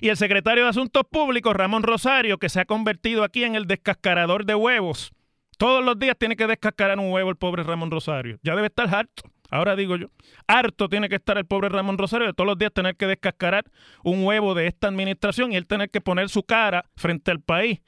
Y 0.00 0.08
el 0.08 0.16
secretario 0.16 0.64
de 0.64 0.70
Asuntos 0.70 1.04
Públicos, 1.08 1.54
Ramón 1.54 1.84
Rosario, 1.84 2.38
que 2.38 2.48
se 2.48 2.58
ha 2.58 2.64
convertido 2.64 3.22
aquí 3.22 3.44
en 3.44 3.54
el 3.54 3.68
descascarador 3.68 4.44
de 4.44 4.56
huevos. 4.56 5.12
Todos 5.56 5.84
los 5.84 6.00
días 6.00 6.16
tiene 6.18 6.34
que 6.34 6.48
descascarar 6.48 6.98
un 6.98 7.12
huevo 7.12 7.30
el 7.30 7.36
pobre 7.36 7.62
Ramón 7.62 7.92
Rosario. 7.92 8.40
Ya 8.42 8.56
debe 8.56 8.66
estar 8.66 8.92
harto. 8.92 9.22
Ahora 9.50 9.74
digo 9.74 9.96
yo, 9.96 10.10
harto 10.46 10.88
tiene 10.88 11.08
que 11.08 11.16
estar 11.16 11.36
el 11.36 11.44
pobre 11.44 11.68
Ramón 11.68 11.98
Rosario 11.98 12.26
de 12.26 12.32
todos 12.32 12.46
los 12.46 12.56
días 12.56 12.72
tener 12.72 12.96
que 12.96 13.06
descascarar 13.06 13.64
un 14.04 14.24
huevo 14.24 14.54
de 14.54 14.66
esta 14.66 14.88
administración 14.88 15.52
y 15.52 15.56
él 15.56 15.66
tener 15.66 15.90
que 15.90 16.00
poner 16.00 16.28
su 16.28 16.44
cara 16.44 16.84
frente 16.96 17.30
al 17.30 17.40
país, 17.40 17.80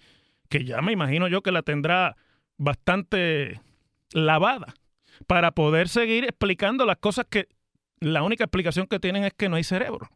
que 0.48 0.64
ya 0.64 0.82
me 0.82 0.92
imagino 0.92 1.28
yo 1.28 1.42
que 1.42 1.52
la 1.52 1.62
tendrá 1.62 2.16
bastante 2.58 3.60
lavada, 4.12 4.74
para 5.26 5.52
poder 5.52 5.88
seguir 5.88 6.24
explicando 6.24 6.84
las 6.84 6.96
cosas 6.96 7.26
que 7.30 7.48
la 8.00 8.22
única 8.22 8.44
explicación 8.44 8.86
que 8.88 8.98
tienen 8.98 9.24
es 9.24 9.32
que 9.32 9.48
no 9.48 9.56
hay 9.56 9.64
cerebro, 9.64 10.08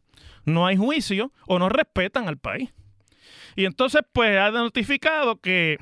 no 0.45 0.67
hay 0.67 0.77
juicio 0.77 1.33
o 1.47 1.59
no 1.59 1.69
respetan 1.69 2.27
al 2.27 2.39
país. 2.39 2.73
Y 3.55 3.65
entonces 3.65 4.03
pues 4.13 4.37
ha 4.39 4.51
notificado 4.51 5.41
que 5.41 5.79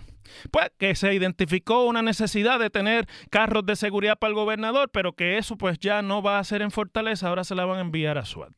pues 0.51 0.71
que 0.79 0.95
se 0.95 1.15
identificó 1.15 1.85
una 1.85 2.03
necesidad 2.03 2.59
de 2.59 2.71
tener 2.71 3.07
carros 3.31 3.65
de 3.67 3.77
seguridad 3.77 4.19
para 4.19 4.31
el 4.31 4.35
gobernador, 4.35 4.91
pero 4.91 5.13
que 5.13 5.39
eso 5.39 5.57
pues 5.57 5.79
ya 5.79 6.03
no 6.03 6.23
va 6.23 6.39
a 6.39 6.45
ser 6.45 6.63
en 6.63 6.71
Fortaleza, 6.71 7.29
ahora 7.29 7.45
se 7.45 7.55
la 7.55 7.65
van 7.65 7.79
a 7.79 7.83
enviar 7.83 8.19
a 8.19 8.25
SWAT. 8.25 8.53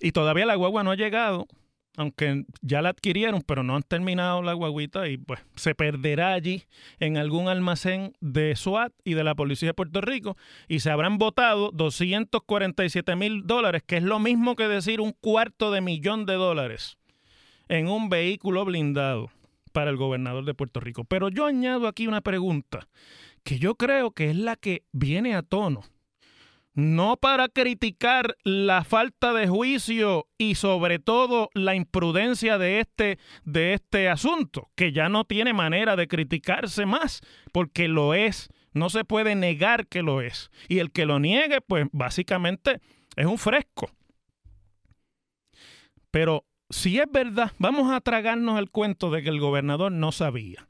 Y 0.00 0.12
todavía 0.12 0.46
la 0.46 0.54
guagua 0.54 0.82
no 0.82 0.92
ha 0.92 0.96
llegado, 0.96 1.46
aunque 1.96 2.44
ya 2.62 2.80
la 2.80 2.90
adquirieron, 2.90 3.42
pero 3.42 3.62
no 3.62 3.76
han 3.76 3.82
terminado 3.82 4.42
la 4.42 4.54
guaguita 4.54 5.08
y 5.08 5.18
pues 5.18 5.40
se 5.56 5.74
perderá 5.74 6.32
allí 6.32 6.64
en 6.98 7.18
algún 7.18 7.48
almacén 7.48 8.14
de 8.20 8.54
SWAT 8.56 8.92
y 9.04 9.14
de 9.14 9.24
la 9.24 9.34
Policía 9.34 9.70
de 9.70 9.74
Puerto 9.74 10.00
Rico 10.00 10.36
y 10.68 10.80
se 10.80 10.90
habrán 10.90 11.18
votado 11.18 11.70
247 11.72 13.16
mil 13.16 13.46
dólares, 13.46 13.82
que 13.86 13.98
es 13.98 14.02
lo 14.02 14.18
mismo 14.18 14.56
que 14.56 14.68
decir 14.68 15.00
un 15.00 15.12
cuarto 15.12 15.70
de 15.70 15.80
millón 15.82 16.24
de 16.24 16.34
dólares 16.34 16.96
en 17.68 17.88
un 17.88 18.08
vehículo 18.08 18.64
blindado 18.64 19.30
para 19.72 19.90
el 19.90 19.96
gobernador 19.96 20.44
de 20.44 20.54
Puerto 20.54 20.80
Rico. 20.80 21.04
Pero 21.04 21.28
yo 21.28 21.46
añado 21.46 21.86
aquí 21.86 22.06
una 22.06 22.20
pregunta 22.20 22.88
que 23.42 23.58
yo 23.58 23.74
creo 23.74 24.10
que 24.12 24.30
es 24.30 24.36
la 24.36 24.56
que 24.56 24.84
viene 24.92 25.34
a 25.34 25.42
tono. 25.42 25.82
No 26.72 27.16
para 27.16 27.48
criticar 27.48 28.36
la 28.44 28.84
falta 28.84 29.32
de 29.32 29.48
juicio 29.48 30.28
y 30.38 30.54
sobre 30.54 31.00
todo 31.00 31.50
la 31.52 31.74
imprudencia 31.74 32.58
de 32.58 32.78
este, 32.78 33.18
de 33.44 33.74
este 33.74 34.08
asunto, 34.08 34.70
que 34.76 34.92
ya 34.92 35.08
no 35.08 35.24
tiene 35.24 35.52
manera 35.52 35.96
de 35.96 36.06
criticarse 36.06 36.86
más, 36.86 37.22
porque 37.52 37.88
lo 37.88 38.14
es. 38.14 38.48
No 38.72 38.88
se 38.88 39.04
puede 39.04 39.34
negar 39.34 39.88
que 39.88 40.02
lo 40.02 40.20
es. 40.20 40.50
Y 40.68 40.78
el 40.78 40.92
que 40.92 41.06
lo 41.06 41.18
niegue, 41.18 41.60
pues 41.60 41.88
básicamente 41.90 42.80
es 43.16 43.26
un 43.26 43.36
fresco. 43.36 43.90
Pero 46.12 46.44
si 46.70 46.98
es 46.98 47.10
verdad, 47.10 47.52
vamos 47.58 47.92
a 47.92 48.00
tragarnos 48.00 48.58
el 48.58 48.70
cuento 48.70 49.10
de 49.10 49.22
que 49.22 49.28
el 49.28 49.40
gobernador 49.40 49.90
no 49.90 50.12
sabía. 50.12 50.64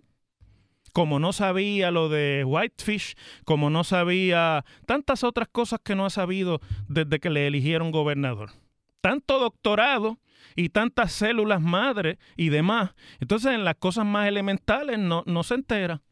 Como 0.92 1.20
no 1.20 1.32
sabía 1.32 1.90
lo 1.90 2.08
de 2.08 2.42
Whitefish, 2.44 3.14
como 3.44 3.70
no 3.70 3.84
sabía 3.84 4.64
tantas 4.86 5.22
otras 5.22 5.46
cosas 5.48 5.78
que 5.84 5.94
no 5.94 6.06
ha 6.06 6.10
sabido 6.10 6.60
desde 6.88 7.20
que 7.20 7.30
le 7.30 7.46
eligieron 7.46 7.92
gobernador. 7.92 8.50
Tanto 9.00 9.38
doctorado 9.38 10.18
y 10.56 10.70
tantas 10.70 11.12
células 11.12 11.60
madre 11.60 12.18
y 12.36 12.48
demás. 12.48 12.94
Entonces 13.20 13.52
en 13.52 13.64
las 13.64 13.76
cosas 13.76 14.04
más 14.04 14.26
elementales 14.26 14.98
no, 14.98 15.22
no 15.26 15.42
se 15.42 15.54
entera. 15.54 16.02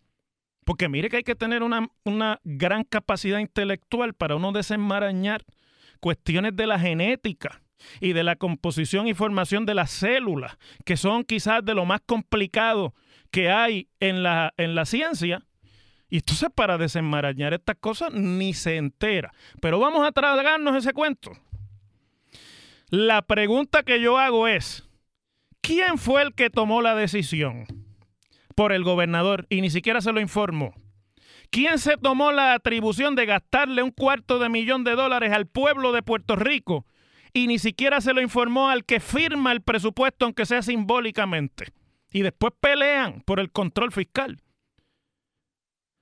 Porque 0.64 0.88
mire 0.88 1.08
que 1.08 1.16
hay 1.16 1.24
que 1.24 1.34
tener 1.34 1.62
una, 1.62 1.88
una 2.04 2.40
gran 2.44 2.84
capacidad 2.84 3.38
intelectual 3.38 4.12
para 4.12 4.36
uno 4.36 4.52
desenmarañar 4.52 5.44
cuestiones 6.00 6.54
de 6.54 6.66
la 6.66 6.78
genética 6.78 7.62
y 8.00 8.12
de 8.12 8.22
la 8.22 8.36
composición 8.36 9.06
y 9.06 9.14
formación 9.14 9.66
de 9.66 9.74
las 9.74 9.90
células, 9.90 10.56
que 10.84 10.96
son 10.96 11.24
quizás 11.24 11.64
de 11.64 11.74
lo 11.74 11.84
más 11.84 12.00
complicado 12.04 12.94
que 13.30 13.50
hay 13.50 13.88
en 14.00 14.22
la, 14.22 14.54
en 14.56 14.74
la 14.74 14.84
ciencia. 14.84 15.44
Y 16.10 16.18
entonces 16.18 16.48
para 16.54 16.78
desenmarañar 16.78 17.52
estas 17.52 17.76
cosas 17.76 18.12
ni 18.12 18.54
se 18.54 18.76
entera. 18.76 19.32
Pero 19.60 19.78
vamos 19.78 20.06
a 20.06 20.12
tragarnos 20.12 20.76
ese 20.76 20.92
cuento. 20.92 21.32
La 22.90 23.20
pregunta 23.20 23.82
que 23.82 24.00
yo 24.00 24.16
hago 24.16 24.48
es, 24.48 24.88
¿quién 25.60 25.98
fue 25.98 26.22
el 26.22 26.34
que 26.34 26.48
tomó 26.48 26.80
la 26.80 26.94
decisión 26.94 27.66
por 28.54 28.72
el 28.72 28.82
gobernador 28.82 29.46
y 29.50 29.60
ni 29.60 29.68
siquiera 29.68 30.00
se 30.00 30.12
lo 30.12 30.20
informó? 30.20 30.74
¿Quién 31.50 31.78
se 31.78 31.98
tomó 31.98 32.32
la 32.32 32.54
atribución 32.54 33.14
de 33.14 33.26
gastarle 33.26 33.82
un 33.82 33.90
cuarto 33.90 34.38
de 34.38 34.48
millón 34.48 34.84
de 34.84 34.94
dólares 34.94 35.32
al 35.32 35.46
pueblo 35.46 35.92
de 35.92 36.02
Puerto 36.02 36.36
Rico 36.36 36.86
y 37.38 37.46
ni 37.46 37.60
siquiera 37.60 38.00
se 38.00 38.12
lo 38.12 38.20
informó 38.20 38.68
al 38.68 38.84
que 38.84 38.98
firma 38.98 39.52
el 39.52 39.62
presupuesto, 39.62 40.24
aunque 40.24 40.44
sea 40.44 40.60
simbólicamente. 40.60 41.72
Y 42.12 42.22
después 42.22 42.52
pelean 42.58 43.20
por 43.20 43.38
el 43.38 43.52
control 43.52 43.92
fiscal. 43.92 44.42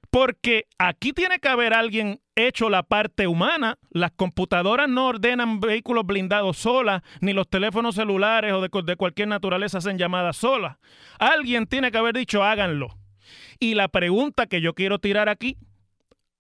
Porque 0.09 0.67
aquí 0.79 1.13
tiene 1.13 1.39
que 1.39 1.49
haber 1.49 1.75
alguien 1.75 2.23
hecho 2.37 2.71
la 2.71 2.85
parte 2.85 3.27
humana. 3.27 3.79
Las 3.91 4.13
computadoras 4.13 4.89
no 4.89 5.09
ordenan 5.09 5.61
vehículos 5.61 6.07
blindados 6.07 6.57
solas, 6.57 7.03
ni 7.21 7.35
los 7.35 7.51
teléfonos 7.51 7.97
celulares 7.97 8.55
o 8.55 8.63
de, 8.63 8.97
cualquier 8.97 9.29
naturaleza 9.29 9.77
hacen 9.77 9.99
llamadas 9.99 10.39
solas. 10.39 10.79
Alguien 11.19 11.67
tiene 11.67 11.91
que 11.91 11.99
haber 11.99 12.15
dicho 12.15 12.45
háganlo. 12.45 12.97
Y 13.59 13.75
la 13.75 13.89
pregunta 13.89 14.47
que 14.47 14.63
yo 14.63 14.73
quiero 14.73 15.01
tirar 15.01 15.29
aquí 15.29 15.59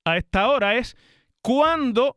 a 0.07 0.17
esta 0.17 0.49
hora 0.49 0.76
es, 0.76 0.97
¿cuándo 1.43 2.17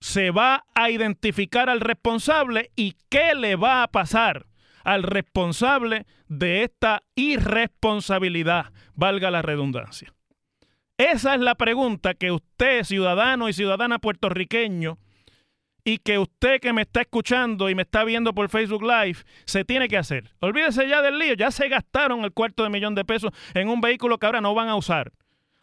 se 0.00 0.30
va 0.30 0.64
a 0.74 0.90
identificar 0.90 1.68
al 1.68 1.80
responsable 1.80 2.70
y 2.76 2.94
qué 3.08 3.34
le 3.34 3.56
va 3.56 3.82
a 3.82 3.88
pasar 3.88 4.46
al 4.84 5.02
responsable 5.02 6.06
de 6.28 6.62
esta 6.62 7.02
irresponsabilidad, 7.14 8.72
valga 8.94 9.30
la 9.30 9.42
redundancia. 9.42 10.14
Esa 10.96 11.34
es 11.34 11.40
la 11.40 11.54
pregunta 11.54 12.14
que 12.14 12.32
usted, 12.32 12.84
ciudadano 12.84 13.48
y 13.48 13.52
ciudadana 13.52 13.98
puertorriqueño, 13.98 14.98
y 15.84 15.98
que 15.98 16.18
usted 16.18 16.60
que 16.60 16.72
me 16.72 16.82
está 16.82 17.02
escuchando 17.02 17.70
y 17.70 17.74
me 17.74 17.82
está 17.82 18.04
viendo 18.04 18.34
por 18.34 18.48
Facebook 18.48 18.82
Live, 18.82 19.18
se 19.46 19.64
tiene 19.64 19.88
que 19.88 19.96
hacer. 19.96 20.32
Olvídese 20.40 20.88
ya 20.88 21.00
del 21.02 21.18
lío, 21.18 21.34
ya 21.34 21.50
se 21.50 21.68
gastaron 21.68 22.24
el 22.24 22.32
cuarto 22.32 22.62
de 22.62 22.68
millón 22.68 22.94
de 22.94 23.04
pesos 23.04 23.32
en 23.54 23.68
un 23.68 23.80
vehículo 23.80 24.18
que 24.18 24.26
ahora 24.26 24.40
no 24.40 24.54
van 24.54 24.68
a 24.68 24.76
usar. 24.76 25.12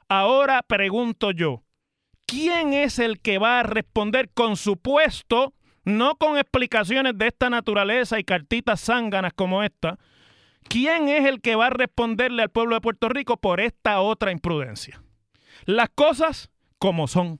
Ahora 0.08 0.64
pregunto 0.64 1.32
yo, 1.32 1.65
¿quién 2.26 2.74
es 2.74 3.00
el 3.00 3.20
que 3.20 3.38
va 3.38 3.60
a 3.60 3.64
responder 3.64 4.30
con 4.34 4.58
su 4.58 4.78
puesto, 4.78 5.54
no 5.84 6.16
con 6.16 6.38
explicaciones 6.38 7.18
de 7.18 7.28
esta 7.28 7.50
naturaleza 7.50 8.20
y 8.20 8.24
cartitas 8.24 8.82
zánganas 8.82 9.34
como 9.34 9.64
esta? 9.64 9.98
¿Quién 10.68 11.08
es 11.10 11.26
el 11.26 11.42
que 11.42 11.56
va 11.56 11.68
a 11.68 11.72
responderle 11.72 12.42
al 12.44 12.50
pueblo 12.50 12.76
de 12.76 12.82
Puerto 12.82 13.10
Rico 13.10 13.38
por 13.38 13.60
esta 13.60 14.02
otra 14.02 14.32
imprudencia? 14.32 15.02
Las 15.66 15.90
cosas 15.90 16.50
como 16.80 17.08
son. 17.08 17.40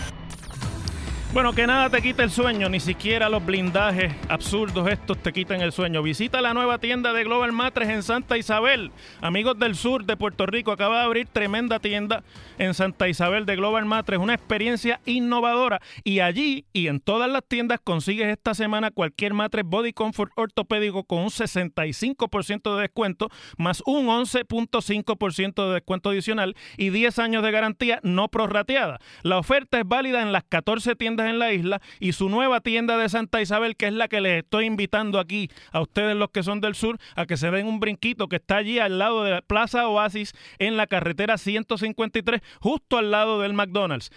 Bueno, 1.33 1.53
que 1.53 1.65
nada 1.65 1.89
te 1.89 2.01
quita 2.01 2.23
el 2.23 2.29
sueño, 2.29 2.67
ni 2.67 2.81
siquiera 2.81 3.29
los 3.29 3.45
blindajes 3.45 4.13
absurdos 4.27 4.89
estos 4.89 5.17
te 5.19 5.31
quitan 5.31 5.61
el 5.61 5.71
sueño. 5.71 6.03
Visita 6.03 6.41
la 6.41 6.53
nueva 6.53 6.77
tienda 6.77 7.13
de 7.13 7.23
Global 7.23 7.53
Matres 7.53 7.87
en 7.87 8.03
Santa 8.03 8.37
Isabel. 8.37 8.91
Amigos 9.21 9.57
del 9.57 9.75
sur 9.75 10.03
de 10.03 10.17
Puerto 10.17 10.45
Rico, 10.45 10.73
acaba 10.73 10.99
de 10.99 11.05
abrir 11.05 11.27
tremenda 11.27 11.79
tienda 11.79 12.25
en 12.57 12.73
Santa 12.73 13.07
Isabel 13.07 13.45
de 13.45 13.55
Global 13.55 13.85
Matres, 13.85 14.19
una 14.19 14.33
experiencia 14.33 14.99
innovadora. 15.05 15.79
Y 16.03 16.19
allí 16.19 16.65
y 16.73 16.87
en 16.87 16.99
todas 16.99 17.31
las 17.31 17.45
tiendas 17.47 17.79
consigues 17.81 18.27
esta 18.27 18.53
semana 18.53 18.91
cualquier 18.91 19.33
matres 19.33 19.63
Body 19.65 19.93
Comfort 19.93 20.33
ortopédico 20.35 21.05
con 21.05 21.19
un 21.19 21.29
65% 21.29 22.75
de 22.75 22.81
descuento, 22.81 23.29
más 23.57 23.81
un 23.85 24.07
11.5% 24.07 25.65
de 25.65 25.73
descuento 25.75 26.09
adicional 26.09 26.57
y 26.75 26.89
10 26.89 27.19
años 27.19 27.41
de 27.41 27.51
garantía 27.51 28.01
no 28.03 28.27
prorrateada. 28.27 28.99
La 29.23 29.37
oferta 29.37 29.79
es 29.79 29.87
válida 29.87 30.21
en 30.21 30.33
las 30.33 30.43
14 30.43 30.97
tiendas 30.97 31.20
en 31.27 31.39
la 31.39 31.53
isla 31.53 31.81
y 31.99 32.13
su 32.13 32.29
nueva 32.29 32.61
tienda 32.61 32.97
de 32.97 33.09
Santa 33.09 33.41
Isabel, 33.41 33.75
que 33.75 33.87
es 33.87 33.93
la 33.93 34.07
que 34.07 34.21
les 34.21 34.43
estoy 34.43 34.65
invitando 34.65 35.19
aquí 35.19 35.49
a 35.71 35.81
ustedes 35.81 36.15
los 36.15 36.29
que 36.31 36.43
son 36.43 36.61
del 36.61 36.75
sur, 36.75 36.97
a 37.15 37.25
que 37.25 37.37
se 37.37 37.51
den 37.51 37.67
un 37.67 37.79
brinquito 37.79 38.27
que 38.27 38.37
está 38.37 38.57
allí 38.57 38.79
al 38.79 38.99
lado 38.99 39.23
de 39.23 39.31
la 39.31 39.41
Plaza 39.41 39.87
Oasis 39.87 40.33
en 40.59 40.77
la 40.77 40.87
carretera 40.87 41.37
153, 41.37 42.41
justo 42.59 42.97
al 42.97 43.11
lado 43.11 43.39
del 43.41 43.53
McDonald's. 43.53 44.11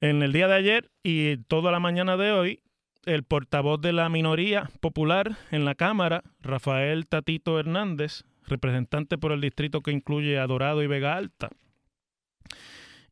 En 0.00 0.22
el 0.22 0.32
día 0.32 0.48
de 0.48 0.54
ayer 0.54 0.90
y 1.04 1.36
toda 1.36 1.70
la 1.70 1.78
mañana 1.78 2.16
de 2.16 2.32
hoy 2.32 2.60
el 3.04 3.24
portavoz 3.24 3.80
de 3.80 3.92
la 3.92 4.08
minoría 4.08 4.70
popular 4.80 5.36
en 5.50 5.64
la 5.64 5.74
Cámara, 5.74 6.22
Rafael 6.40 7.06
Tatito 7.06 7.58
Hernández, 7.58 8.24
representante 8.46 9.18
por 9.18 9.32
el 9.32 9.40
distrito 9.40 9.80
que 9.80 9.92
incluye 9.92 10.38
a 10.38 10.46
Dorado 10.46 10.82
y 10.82 10.86
Vega 10.86 11.16
Alta, 11.16 11.50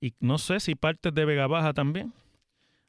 y 0.00 0.14
no 0.20 0.38
sé 0.38 0.60
si 0.60 0.74
partes 0.74 1.14
de 1.14 1.24
Vega 1.24 1.46
Baja 1.46 1.74
también, 1.74 2.12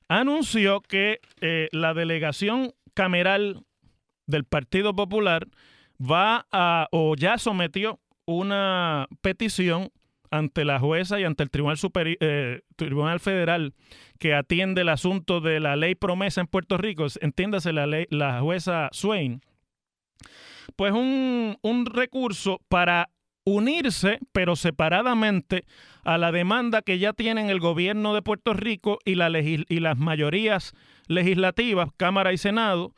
anunció 0.07 0.81
que 0.81 1.19
eh, 1.41 1.67
la 1.71 1.93
delegación 1.93 2.73
cameral 2.93 3.65
del 4.27 4.45
Partido 4.45 4.95
Popular 4.95 5.47
va 5.99 6.47
a, 6.51 6.87
o 6.91 7.15
ya 7.15 7.37
sometió 7.37 7.99
una 8.25 9.07
petición 9.21 9.91
ante 10.31 10.65
la 10.65 10.79
jueza 10.79 11.19
y 11.19 11.25
ante 11.25 11.43
el 11.43 11.51
Tribunal, 11.51 11.77
eh, 11.95 12.61
Tribunal 12.75 13.19
Federal 13.19 13.73
que 14.17 14.33
atiende 14.33 14.81
el 14.81 14.89
asunto 14.89 15.41
de 15.41 15.59
la 15.59 15.75
ley 15.75 15.95
promesa 15.95 16.41
en 16.41 16.47
Puerto 16.47 16.77
Rico, 16.77 17.05
entiéndase 17.19 17.73
la, 17.73 17.85
ley, 17.85 18.07
la 18.09 18.39
jueza 18.39 18.89
Swain, 18.91 19.41
pues 20.75 20.93
un, 20.93 21.57
un 21.61 21.85
recurso 21.85 22.61
para 22.69 23.09
unirse, 23.43 24.19
pero 24.31 24.55
separadamente, 24.55 25.65
a 26.03 26.17
la 26.17 26.31
demanda 26.31 26.81
que 26.81 26.99
ya 26.99 27.13
tienen 27.13 27.49
el 27.49 27.59
gobierno 27.59 28.13
de 28.13 28.21
Puerto 28.21 28.53
Rico 28.53 28.99
y, 29.05 29.15
la 29.15 29.29
y 29.39 29.79
las 29.79 29.97
mayorías 29.97 30.73
legislativas, 31.07 31.89
Cámara 31.97 32.33
y 32.33 32.37
Senado, 32.37 32.93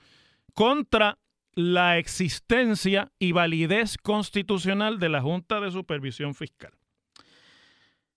contra 0.54 1.18
la 1.56 1.98
existencia 1.98 3.12
y 3.20 3.32
validez 3.32 3.98
constitucional 3.98 5.00
de 5.00 5.10
la 5.10 5.22
Junta 5.22 5.60
de 5.60 5.72
Supervisión 5.72 6.36
Fiscal. 6.36 6.74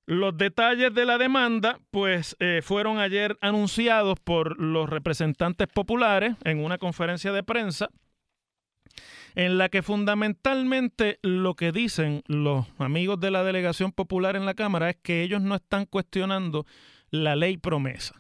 Los 0.07 0.37
detalles 0.37 0.95
de 0.95 1.05
la 1.05 1.19
demanda, 1.19 1.81
pues, 1.91 2.37
eh, 2.39 2.61
fueron 2.63 2.99
ayer 2.99 3.37
anunciados 3.41 4.21
por 4.21 4.61
los 4.61 4.89
representantes 4.89 5.67
populares 5.67 6.37
en 6.45 6.65
una 6.65 6.79
conferencia 6.79 7.33
de 7.33 7.43
prensa, 7.43 7.89
en 9.35 9.59
la 9.59 9.69
que 9.69 9.83
fundamentalmente 9.83 11.19
lo 11.23 11.55
que 11.55 11.73
dicen 11.73 12.23
los 12.29 12.67
amigos 12.79 13.19
de 13.19 13.33
la 13.33 13.43
delegación 13.43 13.91
popular 13.91 14.37
en 14.37 14.47
la 14.47 14.55
Cámara 14.55 14.91
es 14.91 14.97
que 15.03 15.23
ellos 15.23 15.43
no 15.43 15.57
están 15.57 15.87
cuestionando 15.87 16.67
la 17.11 17.35
ley 17.35 17.57
promesa 17.57 18.15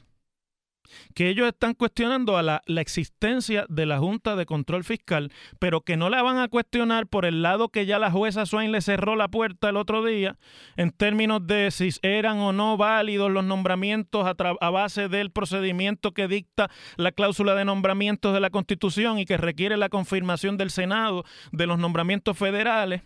que 1.14 1.28
ellos 1.28 1.48
están 1.48 1.74
cuestionando 1.74 2.36
a 2.36 2.42
la, 2.42 2.62
existencia 2.66 3.66
de 3.68 3.86
la 3.86 3.98
Junta 3.98 4.36
de 4.36 4.46
Control 4.46 4.84
Fiscal, 4.84 5.32
pero 5.58 5.80
que 5.80 5.96
no 5.96 6.10
la 6.10 6.22
van 6.22 6.38
a 6.38 6.48
cuestionar 6.48 7.06
por 7.06 7.24
el 7.24 7.42
lado 7.42 7.68
que 7.68 7.86
ya 7.86 7.98
la 7.98 8.10
jueza 8.10 8.46
Swain 8.46 8.72
le 8.72 8.80
cerró 8.80 9.16
la 9.16 9.28
puerta 9.28 9.68
el 9.68 9.76
otro 9.76 10.04
día, 10.04 10.36
en 10.76 10.90
términos 10.90 11.46
de 11.46 11.70
si 11.70 11.90
eran 12.02 12.38
o 12.38 12.52
no 12.52 12.76
válidos 12.76 13.30
los 13.30 13.44
nombramientos 13.44 14.26
a, 14.26 14.34
a 14.60 14.70
base 14.70 15.08
del 15.08 15.30
procedimiento 15.30 16.12
que 16.12 16.28
dicta 16.28 16.70
la 16.96 17.12
cláusula 17.12 17.54
de 17.54 17.64
nombramientos 17.64 18.34
de 18.34 18.40
la 18.40 18.50
Constitución 18.50 19.18
y 19.18 19.24
que 19.24 19.36
requiere 19.36 19.76
la 19.76 19.88
confirmación 19.88 20.56
del 20.56 20.70
Senado 20.70 21.24
de 21.52 21.66
los 21.66 21.78
nombramientos 21.78 22.36
federales 22.36 23.02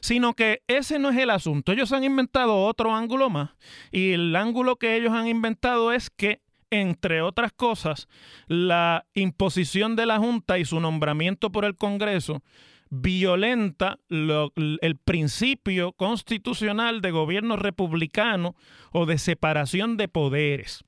sino 0.00 0.34
que 0.34 0.62
ese 0.68 0.98
no 0.98 1.10
es 1.10 1.16
el 1.16 1.30
asunto. 1.30 1.72
Ellos 1.72 1.92
han 1.92 2.04
inventado 2.04 2.64
otro 2.64 2.94
ángulo 2.94 3.30
más 3.30 3.50
y 3.90 4.12
el 4.12 4.34
ángulo 4.36 4.76
que 4.76 4.96
ellos 4.96 5.12
han 5.12 5.26
inventado 5.26 5.92
es 5.92 6.10
que 6.10 6.42
entre 6.80 7.22
otras 7.22 7.52
cosas, 7.52 8.08
la 8.46 9.06
imposición 9.14 9.96
de 9.96 10.06
la 10.06 10.18
Junta 10.18 10.58
y 10.58 10.64
su 10.64 10.80
nombramiento 10.80 11.50
por 11.50 11.64
el 11.64 11.76
Congreso 11.76 12.42
violenta 12.90 13.98
el 14.08 14.96
principio 15.04 15.92
constitucional 15.92 17.00
de 17.00 17.10
gobierno 17.10 17.56
republicano 17.56 18.54
o 18.92 19.06
de 19.06 19.18
separación 19.18 19.96
de 19.96 20.08
poderes. 20.08 20.84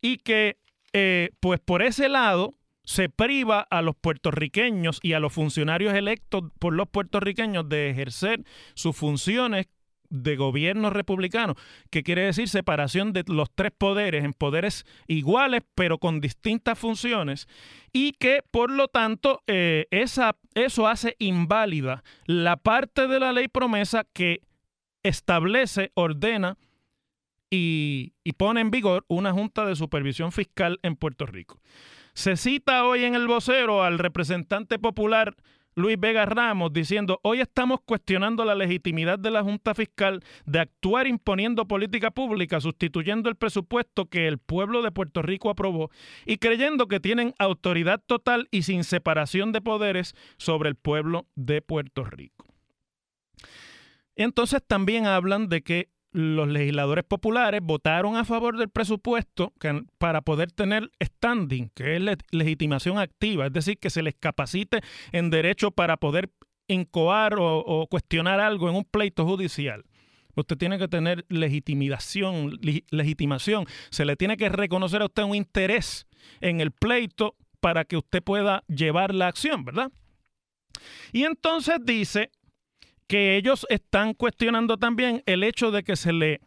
Y 0.00 0.18
que, 0.18 0.58
eh, 0.92 1.30
pues 1.40 1.58
por 1.58 1.82
ese 1.82 2.08
lado, 2.08 2.54
se 2.84 3.08
priva 3.08 3.60
a 3.60 3.82
los 3.82 3.96
puertorriqueños 3.96 5.00
y 5.02 5.14
a 5.14 5.20
los 5.20 5.32
funcionarios 5.32 5.94
electos 5.94 6.44
por 6.60 6.72
los 6.72 6.88
puertorriqueños 6.88 7.68
de 7.68 7.90
ejercer 7.90 8.44
sus 8.74 8.94
funciones 8.94 9.66
de 10.10 10.36
gobierno 10.36 10.90
republicano, 10.90 11.54
que 11.90 12.02
quiere 12.02 12.22
decir 12.22 12.48
separación 12.48 13.12
de 13.12 13.24
los 13.26 13.50
tres 13.54 13.72
poderes 13.76 14.24
en 14.24 14.32
poderes 14.32 14.84
iguales 15.06 15.62
pero 15.74 15.98
con 15.98 16.20
distintas 16.20 16.78
funciones 16.78 17.48
y 17.92 18.12
que 18.12 18.42
por 18.50 18.70
lo 18.70 18.88
tanto 18.88 19.42
eh, 19.46 19.86
esa, 19.90 20.36
eso 20.54 20.86
hace 20.88 21.16
inválida 21.18 22.02
la 22.26 22.56
parte 22.56 23.06
de 23.06 23.20
la 23.20 23.32
ley 23.32 23.48
promesa 23.48 24.04
que 24.12 24.42
establece, 25.02 25.92
ordena 25.94 26.58
y, 27.50 28.12
y 28.24 28.32
pone 28.32 28.60
en 28.60 28.70
vigor 28.70 29.04
una 29.08 29.32
junta 29.32 29.64
de 29.64 29.76
supervisión 29.76 30.32
fiscal 30.32 30.78
en 30.82 30.96
Puerto 30.96 31.26
Rico. 31.26 31.60
Se 32.12 32.36
cita 32.36 32.84
hoy 32.84 33.04
en 33.04 33.14
el 33.14 33.26
vocero 33.26 33.84
al 33.84 33.98
representante 33.98 34.78
popular 34.78 35.36
Luis 35.78 36.00
Vega 36.00 36.24
Ramos 36.24 36.72
diciendo, 36.72 37.20
hoy 37.22 37.40
estamos 37.40 37.80
cuestionando 37.84 38.46
la 38.46 38.54
legitimidad 38.54 39.18
de 39.18 39.30
la 39.30 39.42
Junta 39.42 39.74
Fiscal 39.74 40.24
de 40.46 40.60
actuar 40.60 41.06
imponiendo 41.06 41.68
política 41.68 42.10
pública, 42.10 42.62
sustituyendo 42.62 43.28
el 43.28 43.36
presupuesto 43.36 44.06
que 44.06 44.26
el 44.26 44.38
pueblo 44.38 44.80
de 44.80 44.90
Puerto 44.90 45.20
Rico 45.20 45.50
aprobó 45.50 45.90
y 46.24 46.38
creyendo 46.38 46.88
que 46.88 46.98
tienen 46.98 47.34
autoridad 47.38 48.02
total 48.06 48.48
y 48.50 48.62
sin 48.62 48.84
separación 48.84 49.52
de 49.52 49.60
poderes 49.60 50.14
sobre 50.38 50.70
el 50.70 50.76
pueblo 50.76 51.26
de 51.34 51.60
Puerto 51.60 52.04
Rico. 52.04 52.46
Entonces 54.14 54.62
también 54.66 55.04
hablan 55.04 55.50
de 55.50 55.62
que 55.62 55.90
los 56.16 56.48
legisladores 56.48 57.04
populares 57.04 57.60
votaron 57.62 58.16
a 58.16 58.24
favor 58.24 58.56
del 58.56 58.70
presupuesto 58.70 59.52
para 59.98 60.22
poder 60.22 60.50
tener 60.50 60.90
standing, 61.02 61.68
que 61.74 61.96
es 61.96 62.02
legitimación 62.30 62.98
activa, 62.98 63.46
es 63.46 63.52
decir, 63.52 63.76
que 63.78 63.90
se 63.90 64.02
les 64.02 64.14
capacite 64.14 64.80
en 65.12 65.28
derecho 65.28 65.72
para 65.72 65.98
poder 65.98 66.30
incoar 66.68 67.34
o, 67.38 67.86
cuestionar 67.90 68.40
algo 68.40 68.70
en 68.70 68.76
un 68.76 68.84
pleito 68.84 69.26
judicial. 69.26 69.84
Usted 70.34 70.56
tiene 70.56 70.78
que 70.78 70.88
tener 70.88 71.26
legitimación, 71.28 72.58
legitimación. 72.90 73.66
Se 73.90 74.06
le 74.06 74.16
tiene 74.16 74.38
que 74.38 74.48
reconocer 74.48 75.02
a 75.02 75.06
usted 75.06 75.22
un 75.22 75.34
interés 75.34 76.06
en 76.40 76.62
el 76.62 76.70
pleito 76.70 77.36
para 77.60 77.84
que 77.84 77.98
usted 77.98 78.22
pueda 78.22 78.64
llevar 78.68 79.14
la 79.14 79.28
acción, 79.28 79.66
¿verdad? 79.66 79.92
Y 81.12 81.24
entonces 81.24 81.76
dice 81.84 82.30
que 83.06 83.36
ellos 83.36 83.66
están 83.70 84.14
cuestionando 84.14 84.76
también 84.76 85.22
el 85.26 85.42
hecho 85.44 85.70
de 85.70 85.84
que 85.84 85.96
se 85.96 86.12
le 86.12 86.40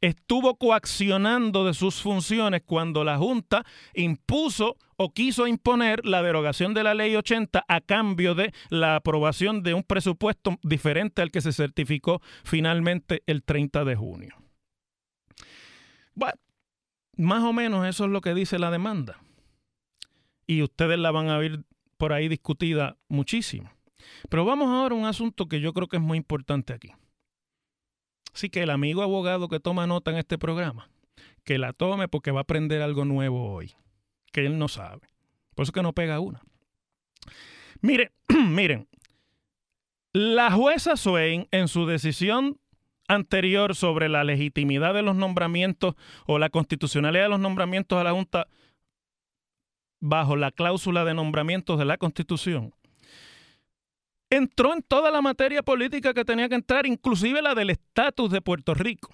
estuvo 0.00 0.56
coaccionando 0.56 1.64
de 1.64 1.74
sus 1.74 2.02
funciones 2.02 2.62
cuando 2.64 3.04
la 3.04 3.16
Junta 3.16 3.64
impuso 3.94 4.76
o 4.96 5.12
quiso 5.12 5.46
imponer 5.46 6.04
la 6.04 6.22
derogación 6.22 6.74
de 6.74 6.82
la 6.82 6.94
ley 6.94 7.16
80 7.16 7.64
a 7.66 7.80
cambio 7.80 8.34
de 8.34 8.52
la 8.68 8.96
aprobación 8.96 9.62
de 9.62 9.74
un 9.74 9.82
presupuesto 9.82 10.58
diferente 10.62 11.22
al 11.22 11.30
que 11.30 11.40
se 11.40 11.52
certificó 11.52 12.20
finalmente 12.44 13.22
el 13.26 13.42
30 13.42 13.84
de 13.84 13.96
junio. 13.96 14.36
Bueno, 16.14 16.38
más 17.16 17.42
o 17.42 17.52
menos 17.52 17.86
eso 17.86 18.04
es 18.04 18.10
lo 18.10 18.20
que 18.20 18.34
dice 18.34 18.58
la 18.58 18.70
demanda. 18.70 19.20
Y 20.46 20.62
ustedes 20.62 20.98
la 20.98 21.10
van 21.10 21.28
a 21.28 21.38
ver 21.38 21.60
por 21.96 22.12
ahí 22.12 22.28
discutida 22.28 22.98
muchísimo. 23.08 23.70
Pero 24.28 24.44
vamos 24.44 24.68
ahora 24.68 24.94
a 24.94 24.98
un 24.98 25.06
asunto 25.06 25.46
que 25.46 25.60
yo 25.60 25.72
creo 25.72 25.88
que 25.88 25.96
es 25.96 26.02
muy 26.02 26.18
importante 26.18 26.72
aquí. 26.72 26.92
Así 28.34 28.50
que 28.50 28.62
el 28.62 28.70
amigo 28.70 29.02
abogado 29.02 29.48
que 29.48 29.60
toma 29.60 29.86
nota 29.86 30.10
en 30.10 30.16
este 30.18 30.38
programa, 30.38 30.90
que 31.44 31.58
la 31.58 31.72
tome 31.72 32.08
porque 32.08 32.32
va 32.32 32.40
a 32.40 32.42
aprender 32.42 32.82
algo 32.82 33.04
nuevo 33.04 33.52
hoy, 33.52 33.74
que 34.32 34.44
él 34.46 34.58
no 34.58 34.68
sabe. 34.68 35.08
Por 35.54 35.62
eso 35.62 35.72
que 35.72 35.82
no 35.82 35.92
pega 35.92 36.20
una. 36.20 36.42
Miren, 37.80 38.10
miren, 38.48 38.88
la 40.12 40.50
jueza 40.50 40.96
Swain 40.96 41.46
en 41.50 41.68
su 41.68 41.86
decisión 41.86 42.58
anterior 43.08 43.74
sobre 43.74 44.08
la 44.08 44.24
legitimidad 44.24 44.94
de 44.94 45.02
los 45.02 45.14
nombramientos 45.14 45.94
o 46.26 46.38
la 46.38 46.50
constitucionalidad 46.50 47.24
de 47.24 47.30
los 47.30 47.40
nombramientos 47.40 47.98
a 48.00 48.04
la 48.04 48.12
Junta 48.12 48.48
bajo 50.00 50.36
la 50.36 50.50
cláusula 50.50 51.04
de 51.04 51.14
nombramientos 51.14 51.78
de 51.78 51.84
la 51.84 51.98
Constitución, 51.98 52.74
entró 54.34 54.72
en 54.72 54.82
toda 54.82 55.10
la 55.10 55.22
materia 55.22 55.62
política 55.62 56.14
que 56.14 56.24
tenía 56.24 56.48
que 56.48 56.54
entrar, 56.54 56.86
inclusive 56.86 57.42
la 57.42 57.54
del 57.54 57.70
estatus 57.70 58.30
de 58.30 58.40
Puerto 58.40 58.74
Rico. 58.74 59.10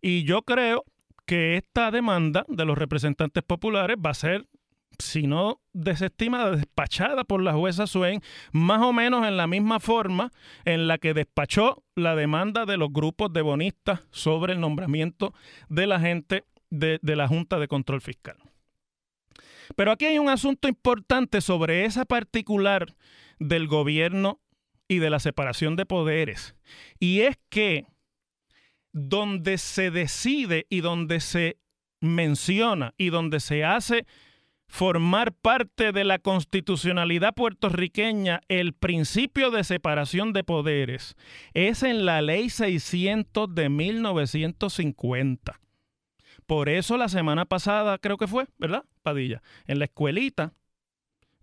Y 0.00 0.24
yo 0.24 0.42
creo 0.42 0.84
que 1.26 1.56
esta 1.56 1.90
demanda 1.90 2.44
de 2.48 2.64
los 2.64 2.76
representantes 2.76 3.42
populares 3.44 3.96
va 4.04 4.10
a 4.10 4.14
ser, 4.14 4.46
si 4.98 5.26
no 5.26 5.60
desestimada, 5.72 6.50
despachada 6.50 7.24
por 7.24 7.42
la 7.42 7.52
jueza 7.52 7.86
Swain, 7.86 8.20
más 8.52 8.82
o 8.82 8.92
menos 8.92 9.26
en 9.26 9.36
la 9.36 9.46
misma 9.46 9.80
forma 9.80 10.32
en 10.64 10.88
la 10.88 10.98
que 10.98 11.14
despachó 11.14 11.84
la 11.94 12.16
demanda 12.16 12.66
de 12.66 12.76
los 12.76 12.92
grupos 12.92 13.32
de 13.32 13.42
bonistas 13.42 14.00
sobre 14.10 14.54
el 14.54 14.60
nombramiento 14.60 15.32
de 15.68 15.86
la 15.86 16.00
gente 16.00 16.44
de, 16.70 16.98
de 17.00 17.16
la 17.16 17.28
Junta 17.28 17.58
de 17.58 17.68
Control 17.68 18.00
Fiscal. 18.00 18.36
Pero 19.76 19.92
aquí 19.92 20.04
hay 20.06 20.18
un 20.18 20.28
asunto 20.28 20.68
importante 20.68 21.40
sobre 21.40 21.84
esa 21.84 22.04
particular 22.04 22.94
del 23.38 23.66
gobierno 23.66 24.40
y 24.88 24.98
de 24.98 25.10
la 25.10 25.20
separación 25.20 25.76
de 25.76 25.86
poderes. 25.86 26.54
Y 26.98 27.20
es 27.20 27.36
que 27.48 27.86
donde 28.92 29.58
se 29.58 29.90
decide 29.90 30.66
y 30.68 30.80
donde 30.80 31.20
se 31.20 31.58
menciona 32.00 32.94
y 32.98 33.10
donde 33.10 33.40
se 33.40 33.64
hace 33.64 34.06
formar 34.66 35.32
parte 35.32 35.92
de 35.92 36.04
la 36.04 36.18
constitucionalidad 36.18 37.34
puertorriqueña 37.34 38.40
el 38.48 38.72
principio 38.72 39.50
de 39.50 39.64
separación 39.64 40.32
de 40.32 40.44
poderes 40.44 41.14
es 41.52 41.82
en 41.82 42.06
la 42.06 42.22
ley 42.22 42.48
600 42.48 43.54
de 43.54 43.68
1950. 43.68 45.60
Por 46.46 46.68
eso 46.68 46.96
la 46.96 47.08
semana 47.08 47.44
pasada 47.44 47.98
creo 47.98 48.16
que 48.16 48.26
fue, 48.26 48.46
¿verdad, 48.58 48.84
Padilla? 49.02 49.42
En 49.66 49.78
la 49.78 49.84
escuelita 49.84 50.54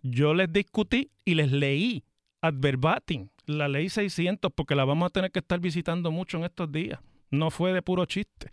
yo 0.02 0.34
les 0.34 0.52
discutí 0.52 1.10
y 1.24 1.34
les 1.34 1.52
leí 1.52 2.04
ad 2.40 2.54
verbatim 2.56 3.28
la 3.50 3.68
ley 3.68 3.88
600 3.88 4.52
porque 4.54 4.74
la 4.74 4.84
vamos 4.84 5.06
a 5.06 5.10
tener 5.10 5.30
que 5.30 5.40
estar 5.40 5.60
visitando 5.60 6.10
mucho 6.10 6.38
en 6.38 6.44
estos 6.44 6.70
días. 6.70 7.00
No 7.30 7.50
fue 7.50 7.72
de 7.72 7.82
puro 7.82 8.06
chiste. 8.06 8.50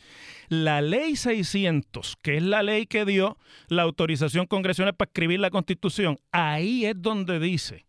La 0.49 0.81
ley 0.81 1.15
600, 1.15 2.15
que 2.21 2.37
es 2.37 2.43
la 2.43 2.61
ley 2.61 2.85
que 2.85 3.05
dio 3.05 3.37
la 3.69 3.83
autorización 3.83 4.45
congresional 4.45 4.95
para 4.95 5.09
escribir 5.09 5.39
la 5.39 5.49
constitución, 5.49 6.19
ahí 6.31 6.85
es 6.85 6.95
donde 7.01 7.39
dice 7.39 7.87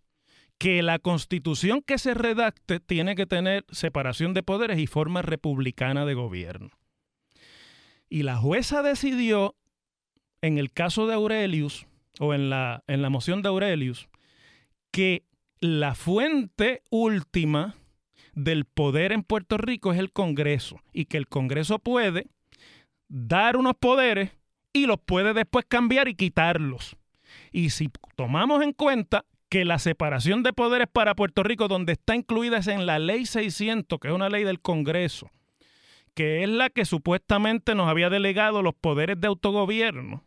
que 0.57 0.83
la 0.83 0.99
constitución 0.99 1.83
que 1.83 1.99
se 1.99 2.15
redacte 2.15 2.81
tiene 2.81 3.15
que 3.15 3.27
tener 3.27 3.65
separación 3.71 4.35
de 4.35 4.43
poderes 4.43 4.79
y 4.79 4.87
forma 4.87 5.23
republicana 5.23 6.05
de 6.05 6.15
gobierno. 6.15 6.71
Y 8.09 8.23
la 8.23 8.37
jueza 8.39 8.83
decidió, 8.83 9.55
en 10.41 10.59
el 10.59 10.73
caso 10.73 11.07
de 11.07 11.15
Aurelius, 11.15 11.87
o 12.21 12.35
en 12.35 12.51
la, 12.51 12.85
en 12.87 13.03
la 13.03 13.11
moción 13.11 13.43
de 13.43 13.49
Aurelius, 13.49 14.09
que 14.91 15.25
la 15.61 15.95
fuente 15.95 16.83
última 16.91 17.77
del 18.35 18.65
poder 18.65 19.13
en 19.13 19.23
Puerto 19.23 19.59
Rico 19.59 19.93
es 19.93 19.99
el 19.99 20.13
Congreso 20.13 20.81
y 20.93 21.07
que 21.07 21.17
el 21.17 21.29
Congreso 21.29 21.79
puede 21.79 22.29
dar 23.09 23.57
unos 23.57 23.75
poderes 23.75 24.31
y 24.73 24.87
los 24.87 24.99
puede 25.01 25.35
después 25.35 25.65
cambiar 25.67 26.09
y 26.09 26.15
quitarlos. 26.15 26.97
Y 27.53 27.71
si 27.71 27.91
tomamos 28.17 28.63
en 28.63 28.73
cuenta 28.73 29.25
que 29.49 29.65
la 29.65 29.79
separación 29.79 30.43
de 30.43 30.53
poderes 30.53 30.89
para 30.93 31.15
Puerto 31.15 31.43
Rico, 31.43 31.69
donde 31.69 31.93
está 31.93 32.15
incluida 32.15 32.59
es 32.59 32.67
en 32.67 32.87
la 32.87 32.99
ley 32.99 33.27
600, 33.27 33.99
que 33.99 34.09
es 34.09 34.15
una 34.15 34.29
ley 34.29 34.45
del 34.45 34.61
Congreso, 34.61 35.31
que 36.15 36.43
es 36.43 36.49
la 36.49 36.71
que 36.71 36.85
supuestamente 36.85 37.75
nos 37.75 37.89
había 37.89 38.11
delegado 38.11 38.63
los 38.63 38.75
poderes 38.75 39.21
de 39.21 39.29
autogobierno, 39.29 40.25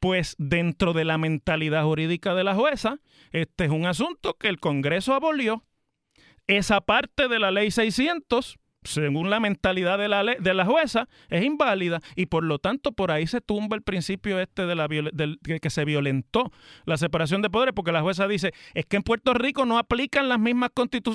pues 0.00 0.34
dentro 0.38 0.94
de 0.94 1.04
la 1.04 1.18
mentalidad 1.18 1.84
jurídica 1.84 2.34
de 2.34 2.44
la 2.44 2.54
jueza, 2.54 2.98
este 3.30 3.66
es 3.66 3.70
un 3.70 3.86
asunto 3.86 4.34
que 4.34 4.48
el 4.48 4.58
Congreso 4.58 5.14
abolió. 5.14 5.64
Esa 6.46 6.80
parte 6.80 7.28
de 7.28 7.38
la 7.38 7.50
ley 7.50 7.70
600 7.70 8.58
según 8.82 9.30
la 9.30 9.40
mentalidad 9.40 9.98
de 9.98 10.08
la, 10.08 10.24
de 10.24 10.54
la 10.54 10.64
jueza, 10.64 11.08
es 11.28 11.44
inválida 11.44 12.00
y 12.16 12.26
por 12.26 12.44
lo 12.44 12.58
tanto 12.58 12.92
por 12.92 13.10
ahí 13.10 13.26
se 13.26 13.40
tumba 13.40 13.76
el 13.76 13.82
principio 13.82 14.40
este 14.40 14.66
de 14.66 14.74
la 14.74 14.88
que 14.88 15.70
se 15.70 15.84
violentó 15.84 16.50
la 16.84 16.96
separación 16.96 17.42
de 17.42 17.50
poderes, 17.50 17.74
porque 17.74 17.92
la 17.92 18.02
jueza 18.02 18.26
dice, 18.26 18.52
es 18.74 18.86
que 18.86 18.96
en 18.96 19.02
Puerto 19.02 19.34
Rico 19.34 19.66
no 19.66 19.78
aplican 19.78 20.28
las 20.28 20.38
mismas 20.38 20.70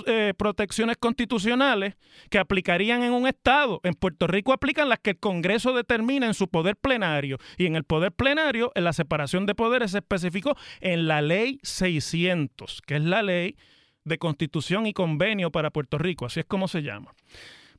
eh, 0.08 0.34
protecciones 0.38 0.98
constitucionales 0.98 1.96
que 2.30 2.40
aplicarían 2.40 3.04
en 3.04 3.14
un 3.14 3.28
Estado. 3.28 3.80
En 3.84 3.94
Puerto 3.94 4.28
Rico 4.28 4.54
aplican 4.54 4.90
las 4.90 5.00
que 5.00 5.12
el 5.12 5.18
Congreso 5.18 5.74
determina 5.74 6.28
en 6.28 6.34
su 6.34 6.48
poder 6.48 6.76
plenario 6.76 7.38
y 7.58 7.66
en 7.66 7.76
el 7.76 7.84
poder 7.84 8.12
plenario, 8.12 8.72
en 8.76 8.84
la 8.84 8.94
separación 8.94 9.46
de 9.46 9.56
poderes 9.56 9.92
se 9.92 10.00
especificó 10.00 10.56
en 10.82 11.08
la 11.08 11.22
ley 11.22 11.60
600, 11.64 12.82
que 12.86 12.98
es 12.98 13.04
la 13.04 13.24
ley 13.24 13.56
de 14.06 14.18
constitución 14.18 14.88
y 14.88 14.94
convenio 14.94 15.52
para 15.52 15.72
Puerto 15.72 15.98
Rico, 15.98 16.26
así 16.26 16.40
es 16.40 16.46
como 16.46 16.68
se 16.68 16.82
llama. 16.82 17.14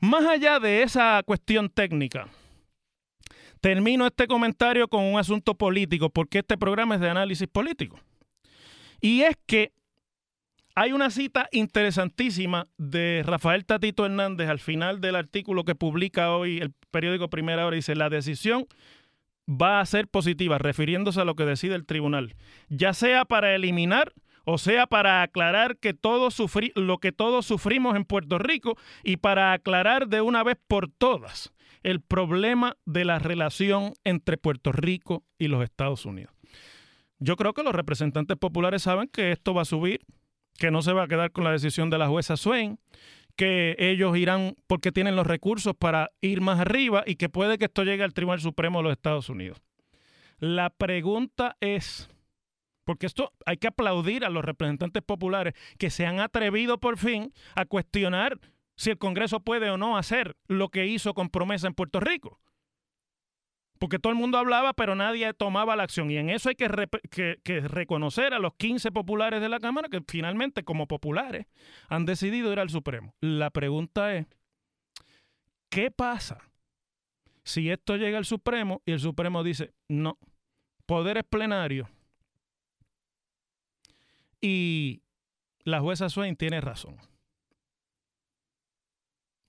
Más 0.01 0.27
allá 0.27 0.61
de 0.61 0.83
esa 0.83 1.23
cuestión 1.25 1.71
técnica, 1.71 2.29
termino 3.61 4.07
este 4.07 4.27
comentario 4.27 4.89
con 4.89 5.05
un 5.05 5.19
asunto 5.19 5.55
político, 5.55 6.11
porque 6.11 6.41
este 6.41 6.59
programa 6.59 6.97
es 6.97 7.01
de 7.01 7.09
análisis 7.09 7.49
político. 7.49 7.99
Y 9.01 9.23
es 9.23 9.37
que 9.47 9.73
hay 10.75 10.93
una 10.93 11.11
cita 11.11 11.49
interesantísima 11.53 12.69
de 12.77 13.23
Rafael 13.25 13.65
Tatito 13.65 14.05
Hernández 14.05 14.49
al 14.51 14.59
final 14.59 15.01
del 15.01 15.17
artículo 15.17 15.65
que 15.65 15.75
publica 15.75 16.33
hoy 16.37 16.59
el 16.59 16.73
periódico 16.91 17.31
Primera 17.31 17.67
Hora. 17.67 17.77
Dice, 17.77 17.95
la 17.95 18.11
decisión 18.11 18.67
va 19.49 19.81
a 19.81 19.87
ser 19.87 20.09
positiva, 20.09 20.59
refiriéndose 20.59 21.21
a 21.21 21.25
lo 21.25 21.35
que 21.35 21.45
decide 21.45 21.77
el 21.77 21.87
tribunal, 21.87 22.35
ya 22.69 22.93
sea 22.93 23.25
para 23.25 23.55
eliminar 23.55 24.13
o 24.49 24.59
sea, 24.59 24.87
para 24.87 25.23
aclarar 25.23 25.77
que 25.77 25.93
todos 25.93 26.41
lo 26.77 26.99
que 26.99 27.11
todos 27.11 27.45
sufrimos 27.45 27.97
en 27.97 28.05
Puerto 28.05 28.39
Rico 28.39 28.77
y 29.03 29.17
para 29.17 29.53
aclarar 29.53 30.07
de 30.07 30.21
una 30.21 30.45
vez 30.45 30.57
por 30.69 30.89
todas 30.89 31.53
el 31.83 32.01
problema 32.01 32.77
de 32.85 33.05
la 33.05 33.19
relación 33.19 33.95
entre 34.05 34.39
Puerto 34.39 34.71
Rico 34.71 35.25
y 35.37 35.49
los 35.49 35.65
Estados 35.65 36.07
Unidos. 36.07 36.33
Yo 37.19 37.35
creo 37.35 37.55
que 37.55 37.65
los 37.65 37.75
representantes 37.75 38.37
populares 38.37 38.83
saben 38.83 39.09
que 39.09 39.33
esto 39.33 39.53
va 39.53 39.63
a 39.63 39.67
subir, 39.67 40.07
que 40.59 40.71
no 40.71 40.81
se 40.81 40.93
va 40.93 41.03
a 41.03 41.09
quedar 41.09 41.33
con 41.33 41.43
la 41.43 41.51
decisión 41.51 41.91
de 41.91 41.99
la 41.99 42.07
jueza 42.07 42.37
Swain, 42.37 42.79
que 43.35 43.75
ellos 43.81 44.17
irán 44.17 44.55
porque 44.69 44.93
tienen 44.93 45.17
los 45.17 45.27
recursos 45.27 45.75
para 45.77 46.13
ir 46.21 46.41
más 46.41 46.61
arriba 46.61 47.03
y 47.05 47.17
que 47.17 47.29
puede 47.29 47.59
que 47.59 47.65
esto 47.65 47.83
llegue 47.83 48.05
al 48.05 48.15
Tribunal 48.15 48.41
Supremo 48.41 48.79
de 48.79 48.85
los 48.85 48.93
Estados 48.93 49.29
Unidos. 49.29 49.61
La 50.39 50.71
pregunta 50.71 51.57
es, 51.61 52.09
porque 52.87 53.07
esto 53.07 53.33
hay 53.45 53.57
que 53.57 53.67
aplaudir 53.67 54.25
a 54.25 54.31
los 54.31 54.45
representantes 54.45 55.03
populares 55.03 55.55
que 55.77 55.91
se 55.91 56.07
han 56.07 56.21
atrevido 56.21 56.79
por 56.79 56.99
fin 56.99 57.33
a 57.57 57.67
cuestionar 57.67 58.39
si 58.77 58.91
el 58.91 58.99
Congreso 58.99 59.41
puede 59.41 59.69
o 59.71 59.77
no 59.77 59.99
hacer 59.99 60.37
lo 60.47 60.69
que 60.69 60.87
hizo 60.87 61.13
con 61.13 61.29
promesa 61.29 61.67
en 61.67 61.75
Puerto 61.75 61.99
Rico. 61.99 62.39
Porque 63.81 63.99
todo 63.99 64.13
el 64.13 64.19
mundo 64.19 64.39
hablaba, 64.39 64.73
pero 64.73 64.95
nadie 64.95 65.35
tomaba 65.35 65.75
la 65.75 65.83
acción. 65.83 66.11
Y 66.11 66.17
en 66.17 66.31
eso 66.31 66.49
hay 66.49 66.55
que, 66.55 66.69
reconocer 67.69 68.33
a 68.33 68.39
los 68.39 68.55
15 68.55 68.93
populares 68.93 69.43
de 69.43 69.49
la 69.49 69.59
Cámara 69.59 69.89
que 69.89 70.01
finalmente, 70.07 70.63
como 70.63 70.87
populares, 70.87 71.47
han 71.89 72.07
decidido 72.07 72.53
ir 72.53 72.61
al 72.61 72.71
Supremo. 72.71 73.15
La 73.21 73.51
pregunta 73.51 74.15
es, 74.15 74.27
¿qué 75.69 75.91
pasa 75.91 76.39
si 77.43 77.69
esto 77.69 77.97
llega 77.97 78.17
al 78.17 78.25
Supremo 78.25 78.81
y 78.87 78.93
el 78.93 79.01
Supremo 79.01 79.43
dice, 79.43 79.75
no, 79.89 80.19
poderes 80.87 81.25
plenarios 81.25 81.89
y 84.47 85.03
la 85.65 85.81
jueza 85.81 86.09
Swain 86.09 86.37
tiene 86.37 86.61
razón. 86.61 86.97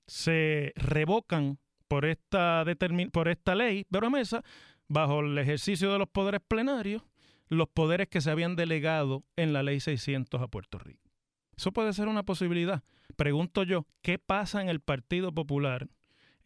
Se 0.07 0.73
revocan 0.75 1.59
por 1.87 2.05
esta, 2.05 2.65
por 3.11 3.27
esta 3.27 3.53
ley 3.53 3.83
promesa 3.83 4.43
bajo 4.87 5.19
el 5.19 5.37
ejercicio 5.37 5.91
de 5.91 5.99
los 5.99 6.09
poderes 6.09 6.41
plenarios 6.47 7.03
los 7.49 7.69
poderes 7.69 8.09
que 8.09 8.19
se 8.19 8.31
habían 8.31 8.55
delegado 8.55 9.23
en 9.35 9.53
la 9.53 9.63
ley 9.63 9.79
600 9.79 10.41
a 10.41 10.47
Puerto 10.47 10.79
Rico. 10.79 11.11
Eso 11.55 11.71
puede 11.71 11.93
ser 11.93 12.07
una 12.07 12.23
posibilidad. 12.23 12.83
Pregunto 13.15 13.63
yo, 13.63 13.85
¿qué 14.01 14.19
pasa 14.19 14.61
en 14.61 14.67
el 14.67 14.81
Partido 14.81 15.31
Popular 15.31 15.87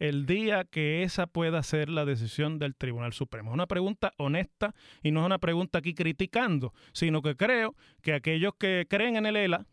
el 0.02 0.26
día 0.26 0.64
que 0.64 1.04
esa 1.04 1.28
pueda 1.28 1.62
ser 1.62 1.88
la 1.88 2.04
decisión 2.04 2.58
del 2.58 2.74
Tribunal 2.74 3.12
Supremo? 3.12 3.50
Es 3.50 3.54
una 3.54 3.68
pregunta 3.68 4.12
honesta 4.18 4.74
y 5.00 5.12
no 5.12 5.20
es 5.20 5.26
una 5.26 5.38
pregunta 5.38 5.78
aquí 5.78 5.94
criticando, 5.94 6.74
sino 6.92 7.22
que 7.22 7.36
creo 7.36 7.76
que 8.02 8.12
aquellos 8.12 8.54
que 8.58 8.86
creen 8.90 9.14
en 9.14 9.26
el 9.26 9.36
ELA 9.36 9.64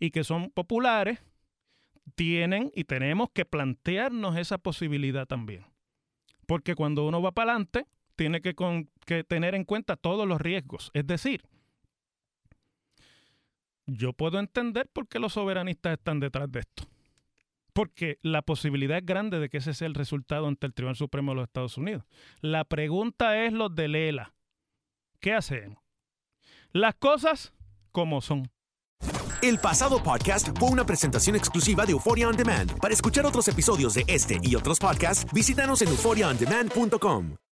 y 0.00 0.10
que 0.10 0.24
son 0.24 0.50
populares 0.50 1.20
tienen 2.16 2.72
y 2.74 2.84
tenemos 2.84 3.30
que 3.32 3.44
plantearnos 3.44 4.36
esa 4.36 4.58
posibilidad 4.58 5.26
también. 5.26 5.64
Porque 6.48 6.74
cuando 6.74 7.06
uno 7.06 7.22
va 7.22 7.30
para 7.30 7.52
adelante, 7.52 7.86
tiene 8.16 8.40
que, 8.40 8.56
que 9.06 9.22
tener 9.22 9.54
en 9.54 9.62
cuenta 9.62 9.94
todos 9.94 10.26
los 10.26 10.40
riesgos. 10.40 10.90
Es 10.92 11.06
decir, 11.06 11.44
yo 13.86 14.12
puedo 14.12 14.40
entender 14.40 14.88
por 14.92 15.06
qué 15.06 15.20
los 15.20 15.34
soberanistas 15.34 15.92
están 15.92 16.18
detrás 16.18 16.50
de 16.50 16.60
esto. 16.60 16.88
Porque 17.78 18.18
la 18.22 18.42
posibilidad 18.42 18.98
es 18.98 19.06
grande 19.06 19.38
de 19.38 19.48
que 19.48 19.58
ese 19.58 19.72
sea 19.72 19.86
el 19.86 19.94
resultado 19.94 20.48
ante 20.48 20.66
el 20.66 20.74
Tribunal 20.74 20.96
Supremo 20.96 21.30
de 21.30 21.36
los 21.36 21.44
Estados 21.44 21.78
Unidos. 21.78 22.02
La 22.40 22.64
pregunta 22.64 23.44
es 23.44 23.52
los 23.52 23.72
de 23.72 23.86
Lela. 23.86 24.34
¿Qué 25.20 25.32
hacemos? 25.32 25.78
Las 26.72 26.96
cosas 26.96 27.54
como 27.92 28.20
son. 28.20 28.50
El 29.42 29.58
pasado 29.58 30.02
podcast 30.02 30.48
fue 30.58 30.70
una 30.70 30.84
presentación 30.84 31.36
exclusiva 31.36 31.86
de 31.86 31.92
Euphoria 31.92 32.26
On 32.26 32.36
Demand. 32.36 32.76
Para 32.80 32.94
escuchar 32.94 33.24
otros 33.24 33.46
episodios 33.46 33.94
de 33.94 34.02
este 34.08 34.40
y 34.42 34.56
otros 34.56 34.80
podcasts, 34.80 35.32
visítanos 35.32 35.80
en 35.80 35.90
euphoriaondemand.com. 35.90 37.36